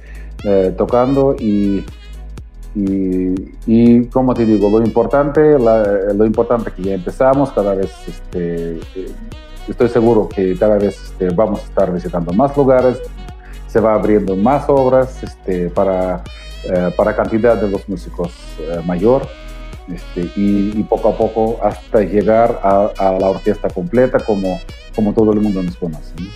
eh, 0.45 0.73
tocando 0.77 1.35
y, 1.37 1.85
y, 2.77 3.35
y, 3.67 4.05
como 4.05 4.35
te 4.35 4.47
digo, 4.47 4.71
lo 4.71 4.85
importante, 4.85 5.59
lo 5.59 6.25
importante 6.25 6.71
que 6.71 6.83
ya 6.83 6.95
empezamos, 6.95 7.51
cada 7.51 7.75
vez 7.75 7.91
este, 8.07 8.79
estoy 9.73 9.89
seguro 9.89 10.29
que 10.29 10.57
cada 10.59 10.79
vez 10.79 11.01
este, 11.03 11.31
vamos 11.31 11.61
a 11.61 11.65
estar 11.65 11.93
visitando 11.93 12.33
más 12.33 12.57
lugares, 12.57 12.99
se 13.67 13.81
va 13.81 13.95
abriendo 13.95 14.35
más 14.37 14.65
obras 14.69 15.23
este, 15.23 15.69
para, 15.71 16.23
eh, 16.65 16.91
para 16.97 17.15
cantidad 17.15 17.57
de 17.57 17.69
los 17.69 17.89
músicos 17.89 18.33
eh, 18.59 18.81
mayor. 18.85 19.27
Este, 19.93 20.31
y, 20.37 20.83
poco 20.83 21.09
a 21.09 21.17
poco 21.17 21.59
hasta 21.63 22.01
llegar 22.01 22.61
a, 22.63 23.17
la 23.19 23.31
orquesta 23.31 23.71
completa 23.71 24.19
como 24.19 24.61
como 24.95 25.15
todo 25.15 25.33
el 25.33 25.41
mundo 25.41 25.63
nos 25.63 25.77
conoce. 25.77 26.13
¿no? 26.19 26.27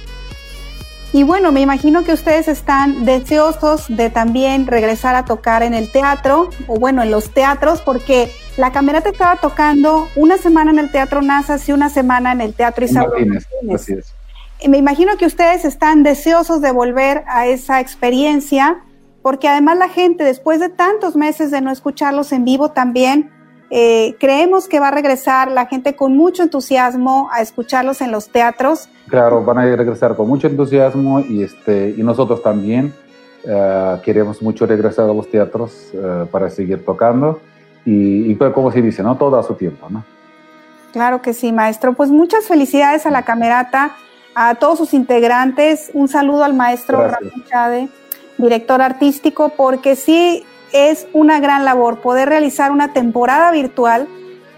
Y 1.12 1.24
bueno, 1.24 1.52
me 1.52 1.60
imagino 1.60 2.04
que 2.04 2.12
ustedes 2.12 2.48
están 2.48 3.04
deseosos 3.04 3.84
de 3.88 4.08
también 4.08 4.66
regresar 4.66 5.14
a 5.14 5.24
tocar 5.24 5.62
en 5.62 5.74
el 5.74 5.90
teatro, 5.90 6.48
o 6.68 6.76
bueno, 6.76 7.02
en 7.02 7.10
los 7.10 7.30
teatros, 7.30 7.82
porque 7.82 8.30
la 8.56 8.70
camerata 8.70 9.08
estaba 9.08 9.36
tocando 9.36 10.08
una 10.14 10.36
semana 10.36 10.70
en 10.70 10.78
el 10.78 10.90
Teatro 10.90 11.22
Nazas 11.22 11.68
y 11.68 11.72
una 11.72 11.88
semana 11.88 12.32
en 12.32 12.40
el 12.40 12.54
Teatro 12.54 12.84
Isabel 12.84 13.10
Martínez. 13.10 13.46
Martínez. 13.50 13.80
Así 13.80 13.92
es. 13.94 14.14
Y 14.60 14.68
me 14.68 14.78
imagino 14.78 15.16
que 15.16 15.26
ustedes 15.26 15.64
están 15.64 16.02
deseosos 16.02 16.60
de 16.60 16.70
volver 16.70 17.24
a 17.26 17.46
esa 17.46 17.80
experiencia, 17.80 18.78
porque 19.22 19.48
además 19.48 19.78
la 19.78 19.88
gente, 19.88 20.22
después 20.22 20.60
de 20.60 20.68
tantos 20.68 21.16
meses 21.16 21.50
de 21.50 21.60
no 21.60 21.72
escucharlos 21.72 22.30
en 22.32 22.44
vivo, 22.44 22.70
también 22.70 23.30
eh, 23.70 24.14
creemos 24.20 24.68
que 24.68 24.78
va 24.78 24.88
a 24.88 24.90
regresar 24.90 25.50
la 25.50 25.66
gente 25.66 25.96
con 25.96 26.16
mucho 26.16 26.42
entusiasmo 26.42 27.28
a 27.32 27.40
escucharlos 27.40 28.02
en 28.02 28.12
los 28.12 28.28
teatros. 28.28 28.88
Claro, 29.08 29.42
van 29.42 29.58
a 29.58 29.76
regresar 29.76 30.14
con 30.14 30.28
mucho 30.28 30.46
entusiasmo 30.46 31.20
y, 31.20 31.42
este, 31.42 31.94
y 31.96 32.02
nosotros 32.02 32.42
también 32.42 32.92
uh, 33.44 34.00
queremos 34.02 34.42
mucho 34.42 34.66
regresar 34.66 35.08
a 35.08 35.14
los 35.14 35.28
teatros 35.28 35.90
uh, 35.94 36.26
para 36.26 36.50
seguir 36.50 36.84
tocando 36.84 37.40
y, 37.84 38.30
y, 38.30 38.36
como 38.36 38.70
se 38.70 38.82
dice, 38.82 39.02
¿no? 39.02 39.16
Todo 39.16 39.38
a 39.38 39.42
su 39.42 39.54
tiempo, 39.54 39.88
¿no? 39.90 40.04
Claro 40.92 41.22
que 41.22 41.32
sí, 41.32 41.52
maestro. 41.52 41.94
Pues 41.94 42.10
muchas 42.10 42.46
felicidades 42.46 43.06
a 43.06 43.10
la 43.10 43.22
camerata, 43.22 43.96
a 44.34 44.54
todos 44.56 44.78
sus 44.78 44.94
integrantes. 44.94 45.90
Un 45.94 46.08
saludo 46.08 46.44
al 46.44 46.54
maestro 46.54 46.98
Ramón 46.98 47.44
Chade, 47.48 47.88
director 48.38 48.82
artístico, 48.82 49.50
porque 49.50 49.96
sí 49.96 50.44
es 50.72 51.06
una 51.12 51.40
gran 51.40 51.64
labor 51.64 52.00
poder 52.00 52.28
realizar 52.28 52.70
una 52.70 52.92
temporada 52.92 53.50
virtual 53.50 54.06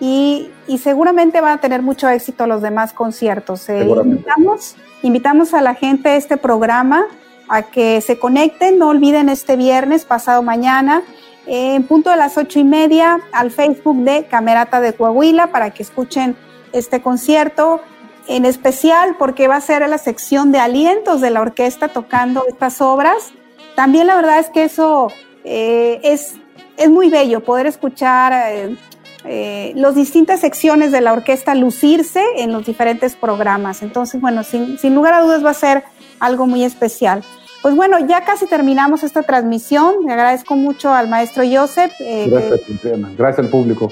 y, 0.00 0.50
y 0.66 0.78
seguramente 0.78 1.40
van 1.40 1.58
a 1.58 1.60
tener 1.60 1.82
mucho 1.82 2.08
éxito 2.08 2.46
los 2.46 2.62
demás 2.62 2.92
conciertos. 2.92 3.68
Eh, 3.68 3.86
invitamos, 4.04 4.76
invitamos 5.02 5.54
a 5.54 5.60
la 5.60 5.74
gente 5.74 6.10
de 6.10 6.16
este 6.16 6.36
programa 6.36 7.06
a 7.48 7.62
que 7.62 8.00
se 8.00 8.18
conecten, 8.18 8.78
no 8.78 8.88
olviden 8.88 9.28
este 9.28 9.56
viernes, 9.56 10.04
pasado 10.04 10.42
mañana, 10.42 11.02
en 11.46 11.86
punto 11.86 12.10
de 12.10 12.16
las 12.16 12.38
ocho 12.38 12.58
y 12.58 12.64
media, 12.64 13.20
al 13.32 13.50
Facebook 13.50 13.98
de 13.98 14.26
Camerata 14.26 14.80
de 14.80 14.94
Coahuila 14.94 15.48
para 15.48 15.70
que 15.70 15.82
escuchen 15.82 16.36
este 16.72 17.02
concierto 17.02 17.80
en 18.26 18.44
especial 18.44 19.16
porque 19.18 19.48
va 19.48 19.56
a 19.56 19.60
ser 19.60 19.86
la 19.88 19.98
sección 19.98 20.52
de 20.52 20.58
alientos 20.58 21.20
de 21.20 21.30
la 21.30 21.42
orquesta 21.42 21.88
tocando 21.88 22.44
estas 22.48 22.80
obras. 22.80 23.32
También 23.74 24.06
la 24.06 24.16
verdad 24.16 24.38
es 24.38 24.48
que 24.50 24.64
eso 24.64 25.08
eh, 25.44 26.00
es, 26.02 26.34
es, 26.76 26.88
muy 26.88 27.10
bello 27.10 27.44
poder 27.44 27.66
escuchar 27.66 28.32
eh, 28.32 28.76
eh, 29.24 29.72
las 29.74 29.94
distintas 29.94 30.40
secciones 30.40 30.92
de 30.92 31.00
la 31.00 31.12
orquesta 31.12 31.54
lucirse 31.54 32.22
en 32.36 32.52
los 32.52 32.64
diferentes 32.64 33.14
programas. 33.16 33.82
Entonces, 33.82 34.20
bueno, 34.20 34.42
sin, 34.42 34.78
sin, 34.78 34.94
lugar 34.94 35.14
a 35.14 35.20
dudas 35.20 35.44
va 35.44 35.50
a 35.50 35.54
ser 35.54 35.84
algo 36.20 36.46
muy 36.46 36.64
especial. 36.64 37.22
Pues 37.64 37.74
bueno, 37.76 37.98
ya 37.98 38.26
casi 38.26 38.46
terminamos 38.46 39.04
esta 39.04 39.22
transmisión. 39.22 40.04
Le 40.04 40.12
agradezco 40.12 40.54
mucho 40.54 40.92
al 40.92 41.08
maestro 41.08 41.44
Joseph. 41.50 41.94
Eh, 41.98 42.26
Gracias, 42.28 42.60
Triana. 42.82 43.10
Gracias 43.16 43.46
al 43.46 43.50
público. 43.50 43.90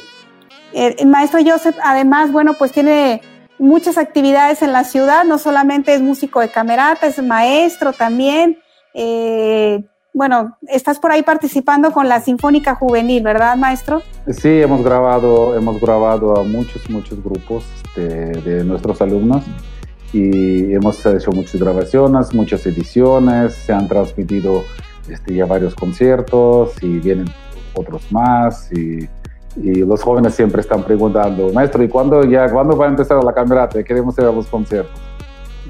el 0.74 1.06
maestro 1.06 1.40
Joseph, 1.42 1.78
además, 1.82 2.32
bueno, 2.32 2.52
pues 2.52 2.70
tiene 2.70 3.22
muchas 3.58 3.96
actividades 3.96 4.61
en 4.61 4.72
la 4.72 4.85
ciudad. 4.85 5.24
No 5.24 5.38
solamente 5.38 5.94
es 5.94 6.02
músico 6.02 6.40
de 6.40 6.50
camerata, 6.50 7.06
es 7.06 7.22
maestro 7.22 7.94
también. 7.94 8.58
Eh, 8.92 9.82
bueno, 10.12 10.58
estás 10.68 10.98
por 10.98 11.11
ahí 11.11 11.22
participando 11.22 11.92
con 11.92 12.11
la 12.11 12.20
Sinfónica 12.20 12.74
Juvenil, 12.74 13.22
¿verdad, 13.22 13.56
maestro? 13.56 14.02
Sí, 14.28 14.50
hemos 14.50 14.85
grabado, 14.85 15.56
hemos 15.56 15.80
grabado 15.80 16.38
a 16.38 16.42
muchos, 16.42 16.90
muchos 16.90 17.24
grupos 17.24 17.64
este, 17.87 18.02
de 18.02 18.64
nuestros 18.64 19.00
alumnos 19.00 19.44
y 20.12 20.75
hemos 20.75 21.05
hecho 21.07 21.33
muchas 21.33 21.61
grabaciones, 21.61 22.35
muchas 22.35 22.64
ediciones, 22.66 23.55
se 23.55 23.72
han 23.72 23.88
transmitido 23.88 24.64
este, 25.09 25.35
ya 25.35 25.46
varios 25.46 25.75
conciertos 25.75 26.75
y 26.83 26.98
vienen 26.98 27.27
otros 27.75 28.11
más 28.12 28.70
y, 28.72 29.09
los 29.55 30.03
jóvenes 30.03 30.35
siempre 30.35 30.62
están 30.62 30.83
preguntando, 30.83 31.53
maestro, 31.53 31.85
¿y 31.85 31.88
cuándo, 31.88 32.25
ya, 32.25 32.51
¿cuándo 32.51 32.75
va 32.75 32.87
a 32.87 32.88
empezar 32.88 33.22
la 33.22 33.35
camerata? 33.35 33.83
Queremos 33.83 34.16
ir 34.16 34.25
a 34.25 34.33
los 34.33 34.46
conciertos. 34.46 34.98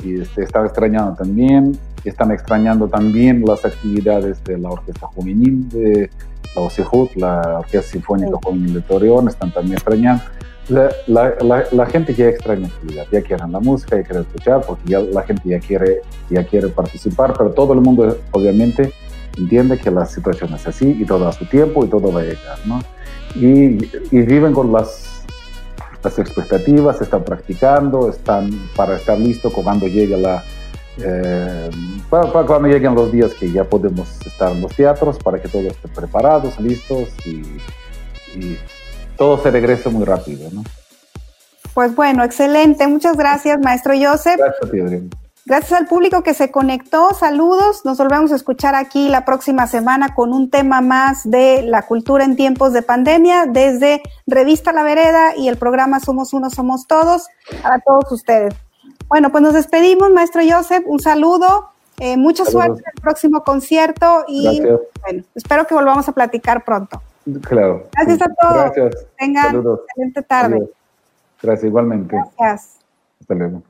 Y 0.04 0.20
este, 0.20 0.44
están 0.44 0.66
extrañando 0.66 1.14
también, 1.14 1.76
están 2.04 2.30
extrañando 2.30 2.86
también 2.86 3.42
las 3.44 3.64
actividades 3.64 4.42
de 4.44 4.56
la 4.58 4.70
Orquesta 4.70 5.08
Juvenil 5.08 5.68
de 5.68 6.10
la 6.54 6.62
OCJUT, 6.62 7.16
la 7.16 7.58
Orquesta 7.58 7.90
Sinfónica 7.90 8.38
Juvenil 8.40 8.74
de 8.74 8.80
Torreón, 8.82 9.26
están 9.26 9.50
también 9.50 9.74
extrañando 9.74 10.22
la, 10.72 11.34
la, 11.40 11.64
la, 11.70 11.86
gente 11.86 12.14
ya 12.14 12.28
extraña 12.28 12.66
actividad, 12.66 13.06
ya 13.12 13.22
quieren 13.22 13.52
la 13.52 13.60
música, 13.60 13.96
ya 13.96 14.02
quieren 14.02 14.22
escuchar, 14.22 14.62
porque 14.66 14.82
ya 14.86 15.00
la 15.00 15.22
gente 15.22 15.48
ya 15.48 15.60
quiere, 15.60 16.02
ya 16.30 16.44
quiere 16.44 16.68
participar, 16.68 17.34
pero 17.36 17.50
todo 17.50 17.72
el 17.74 17.80
mundo 17.80 18.18
obviamente 18.32 18.92
entiende 19.36 19.78
que 19.78 19.90
la 19.90 20.06
situación 20.06 20.52
es 20.54 20.66
así 20.66 20.96
y 20.98 21.04
todo 21.04 21.28
a 21.28 21.32
su 21.32 21.46
tiempo 21.46 21.84
y 21.84 21.88
todo 21.88 22.12
va 22.12 22.20
a 22.20 22.24
llegar, 22.24 22.58
¿no? 22.64 22.80
Y, 23.34 23.88
y 24.10 24.20
viven 24.22 24.52
con 24.52 24.72
las, 24.72 25.24
las 26.02 26.18
expectativas, 26.18 27.00
están 27.00 27.24
practicando, 27.24 28.10
están 28.10 28.50
para 28.76 28.96
estar 28.96 29.18
listos 29.18 29.52
cuando 29.52 29.86
llegue 29.86 30.16
la... 30.16 30.42
Eh, 30.98 31.70
para, 32.10 32.28
cuando 32.28 32.68
lleguen 32.68 32.94
los 32.94 33.10
días 33.10 33.32
que 33.32 33.50
ya 33.50 33.64
podemos 33.64 34.20
estar 34.26 34.52
en 34.52 34.60
los 34.60 34.74
teatros, 34.74 35.18
para 35.18 35.40
que 35.40 35.48
todos 35.48 35.66
estén 35.66 35.90
preparados, 35.92 36.60
listos 36.60 37.08
y, 37.24 37.42
y 38.38 38.58
todo 39.22 39.40
se 39.40 39.52
regresa 39.52 39.88
muy 39.88 40.04
rápido, 40.04 40.50
¿no? 40.50 40.64
Pues 41.74 41.94
bueno, 41.94 42.24
excelente. 42.24 42.88
Muchas 42.88 43.16
gracias, 43.16 43.60
maestro 43.60 43.94
Joseph. 43.94 44.36
Gracias, 44.36 45.02
Gracias 45.44 45.80
al 45.80 45.86
público 45.86 46.24
que 46.24 46.34
se 46.34 46.50
conectó. 46.50 47.14
Saludos. 47.14 47.84
Nos 47.84 47.98
volvemos 47.98 48.32
a 48.32 48.34
escuchar 48.34 48.74
aquí 48.74 49.08
la 49.08 49.24
próxima 49.24 49.68
semana 49.68 50.12
con 50.16 50.32
un 50.32 50.50
tema 50.50 50.80
más 50.80 51.22
de 51.30 51.62
la 51.62 51.82
cultura 51.82 52.24
en 52.24 52.34
tiempos 52.34 52.72
de 52.72 52.82
pandemia 52.82 53.46
desde 53.46 54.02
Revista 54.26 54.72
La 54.72 54.82
Vereda 54.82 55.36
y 55.36 55.46
el 55.46 55.56
programa 55.56 56.00
Somos 56.00 56.32
Uno, 56.32 56.50
Somos 56.50 56.88
Todos 56.88 57.28
para 57.62 57.78
todos 57.78 58.10
ustedes. 58.10 58.52
Bueno, 59.06 59.30
pues 59.30 59.42
nos 59.42 59.54
despedimos, 59.54 60.10
maestro 60.10 60.42
Joseph. 60.44 60.82
Un 60.84 60.98
saludo. 60.98 61.68
Eh, 62.00 62.16
mucha 62.16 62.44
suerte 62.44 62.80
en 62.80 62.92
el 62.96 63.00
próximo 63.00 63.44
concierto 63.44 64.24
y 64.26 64.60
bueno, 64.60 65.22
espero 65.36 65.64
que 65.68 65.74
volvamos 65.74 66.08
a 66.08 66.12
platicar 66.12 66.64
pronto. 66.64 67.00
Claro. 67.42 67.88
Gracias 67.92 68.22
a 68.22 68.34
todos. 68.40 68.54
Gracias. 68.54 69.06
Tengan 69.18 69.56
excelente 69.56 70.22
tarde. 70.22 70.70
Gracias, 71.42 71.64
igualmente. 71.64 72.16
Gracias. 72.38 72.78
Hasta 73.20 73.34
luego. 73.34 73.62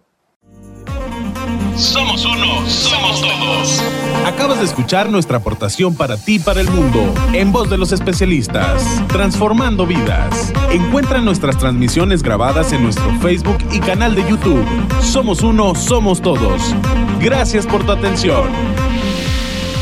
Somos 1.77 2.25
uno, 2.25 2.69
somos 2.69 3.21
todos. 3.21 3.83
Acabas 4.27 4.59
de 4.59 4.67
escuchar 4.67 5.11
nuestra 5.11 5.39
aportación 5.39 5.97
para 5.97 6.17
ti, 6.17 6.39
para 6.39 6.61
el 6.61 6.71
mundo, 6.71 7.15
en 7.33 7.51
voz 7.51 7.71
de 7.71 7.79
los 7.79 7.93
especialistas, 7.93 8.85
transformando 9.09 9.87
vidas. 9.87 10.53
Encuentra 10.71 11.21
nuestras 11.21 11.59
transmisiones 11.59 12.23
grabadas 12.23 12.73
en 12.73 12.85
nuestro 12.85 13.11
Facebook 13.21 13.59
y 13.73 13.81
canal 13.81 14.15
de 14.15 14.23
YouTube. 14.29 14.65
Somos 15.01 15.43
uno, 15.43 15.75
somos 15.75 16.21
todos. 16.21 16.75
Gracias 17.21 17.67
por 17.67 17.85
tu 17.85 17.93
atención. 17.93 18.51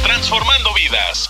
Transformando 0.04 0.70
vidas. 0.74 1.29